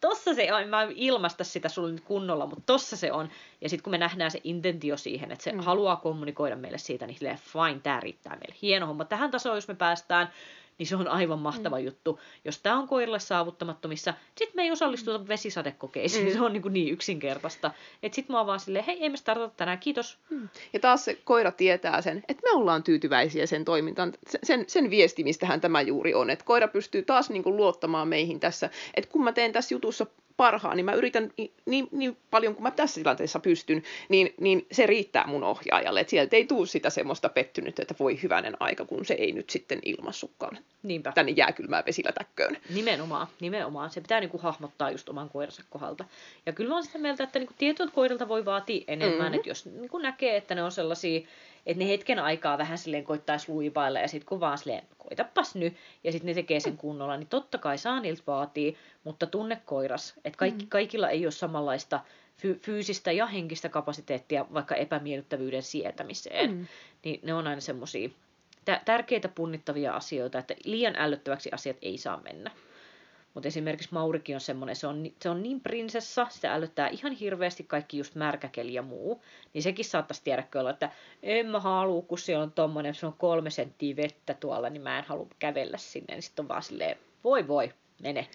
[0.00, 3.28] tossa se on, mä en ilmaista sitä sulle nyt kunnolla, mutta tossa se on.
[3.60, 5.60] Ja sitten kun me nähdään se intentio siihen, että se mm.
[5.60, 8.54] haluaa kommunikoida meille siitä, niin fine, tämä riittää meille.
[8.62, 9.04] Hieno homma.
[9.04, 10.32] Tähän tasoon, jos me päästään,
[10.80, 11.84] niin se on aivan mahtava mm.
[11.84, 12.20] juttu.
[12.44, 15.28] Jos tämä on koirille saavuttamattomissa, sitten me ei osallistuta mm.
[15.28, 16.26] vesisadekokeisiin.
[16.26, 16.32] Mm.
[16.32, 17.70] Se on niin, kuin niin yksinkertaista.
[18.02, 20.18] Että sitten mä oon vaan silleen, hei, ei me startata tänään, kiitos.
[20.30, 20.48] Mm.
[20.72, 24.12] Ja taas se koira tietää sen, että me ollaan tyytyväisiä sen toimintaan.
[24.42, 26.30] Sen, sen viesti, mistähän tämä juuri on.
[26.30, 28.70] Että koira pystyy taas niin kuin luottamaan meihin tässä.
[28.94, 30.06] Että kun mä teen tässä jutussa
[30.40, 31.32] parhaan, niin mä yritän
[31.66, 36.00] niin, niin paljon kuin mä tässä tilanteessa pystyn, niin, niin se riittää mun ohjaajalle.
[36.00, 39.50] Että sieltä ei tule sitä semmoista pettynyt, että voi hyvänen aika, kun se ei nyt
[39.50, 41.12] sitten ilmassukaan Niinpä.
[41.12, 42.56] tänne jääkylmää vesilätäkköön.
[42.74, 43.90] Nimenomaan, nimenomaan.
[43.90, 46.04] Se pitää niinku hahmottaa just oman koiransa kohdalta.
[46.46, 49.34] Ja kyllä mä oon sitä mieltä, että niinku tietyiltä koirilta voi vaatia enemmän, mm-hmm.
[49.34, 51.20] että jos niinku näkee, että ne on sellaisia
[51.66, 55.76] että ne hetken aikaa vähän silleen koittaisi luipailla ja sitten kun vaan silleen, koitapas nyt,
[56.04, 60.14] ja sitten ne tekee sen kunnolla, niin totta kai saa niiltä vaatii, mutta tunne koiras,
[60.24, 60.68] että kaikki, mm.
[60.68, 62.00] kaikilla ei ole samanlaista
[62.36, 66.66] fy- fyysistä ja henkistä kapasiteettia vaikka epämiellyttävyyden sietämiseen, mm.
[67.04, 68.08] niin ne on aina semmoisia
[68.84, 72.50] tärkeitä punnittavia asioita, että liian ällöttäväksi asiat ei saa mennä.
[73.34, 77.64] Mutta esimerkiksi Maurikin on semmoinen, se on, se on niin prinsessa, sitä älyttää ihan hirveästi
[77.64, 79.22] kaikki just märkäkeli ja muu.
[79.54, 80.90] Niin sekin saattaisi tiedä kyllä, että
[81.22, 84.98] en mä halua, kun siellä on tommonen, se on kolme senttiä vettä tuolla, niin mä
[84.98, 86.14] en halua kävellä sinne.
[86.14, 87.72] Niin sitten on vaan silleen, voi voi,
[88.02, 88.28] mene.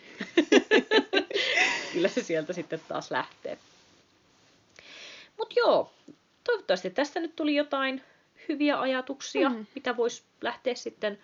[1.93, 3.57] kyllä se sieltä sitten taas lähtee.
[5.37, 5.93] Mutta joo,
[6.43, 8.01] toivottavasti tästä nyt tuli jotain
[8.49, 9.65] hyviä ajatuksia, mm-hmm.
[9.75, 11.19] mitä voisi lähteä sitten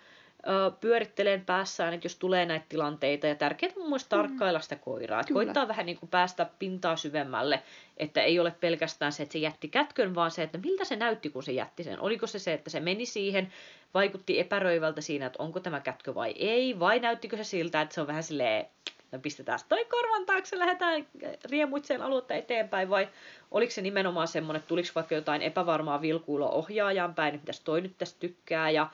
[0.80, 5.32] pyöritteleen päässään, että jos tulee näitä tilanteita, ja tärkeää on myös tarkkailla sitä koiraa, että
[5.32, 7.62] koittaa vähän niin kuin päästä pintaa syvemmälle,
[7.96, 11.30] että ei ole pelkästään se, että se jätti kätkön, vaan se, että miltä se näytti,
[11.30, 12.00] kun se jätti sen.
[12.00, 13.52] Oliko se se, että se meni siihen,
[13.94, 18.00] vaikutti epäröivältä siinä, että onko tämä kätkö vai ei, vai näyttikö se siltä, että se
[18.00, 18.66] on vähän silleen,
[19.12, 21.06] no pistetään toi korvan taakse, lähdetään
[21.50, 23.08] riemuitseen aluetta eteenpäin, vai
[23.50, 27.80] oliko se nimenomaan semmoinen, että tuliko vaikka jotain epävarmaa vilkuilua ohjaajan päin, että mitäs toi
[27.80, 28.90] nyt tästä tykkää, ja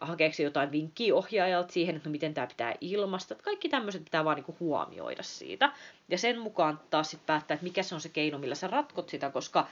[0.00, 3.34] hakeeko jotain vinkkiä ohjaajalta siihen, että no miten tämä pitää ilmasta.
[3.34, 5.72] Kaikki tämmöiset pitää vaan niinku huomioida siitä.
[6.08, 9.08] Ja sen mukaan taas sitten päättää, että mikä se on se keino, millä sä ratkot
[9.08, 9.66] sitä, koska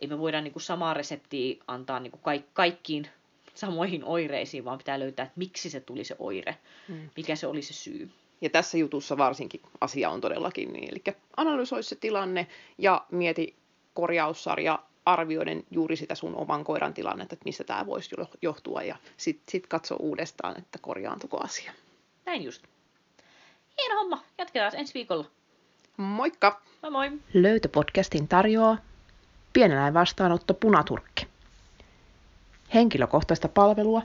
[0.00, 3.08] ei me voida niinku samaa reseptiä antaa niinku ka- kaikkiin
[3.54, 6.56] samoihin oireisiin, vaan pitää löytää, että miksi se tuli se oire,
[6.88, 7.10] hmm.
[7.16, 8.10] mikä se oli se syy.
[8.40, 10.88] Ja tässä jutussa varsinkin asia on todellakin niin.
[10.92, 12.46] Eli analysoi se tilanne
[12.78, 13.54] ja mieti
[13.94, 18.10] korjaussarja arvioiden juuri sitä sun oman koiran tilannetta, että mistä tämä voisi
[18.42, 21.72] johtua, ja sitten sit katso uudestaan, että korjaantuko asia.
[22.26, 22.64] Näin just.
[23.80, 24.22] Hieno homma.
[24.38, 25.24] Jatketaan ensi viikolla.
[25.96, 26.60] Moikka!
[26.82, 27.10] Moi moi!
[27.34, 28.78] Löytöpodcastin tarjoaa
[29.52, 31.26] Pieneläin vastaanotto Punaturkki.
[32.74, 34.02] Henkilökohtaista palvelua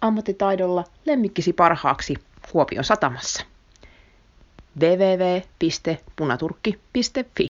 [0.00, 2.14] ammattitaidolla lemmikkisi parhaaksi
[2.52, 3.44] Kuopion satamassa.
[4.80, 7.47] www.punaturkki.fi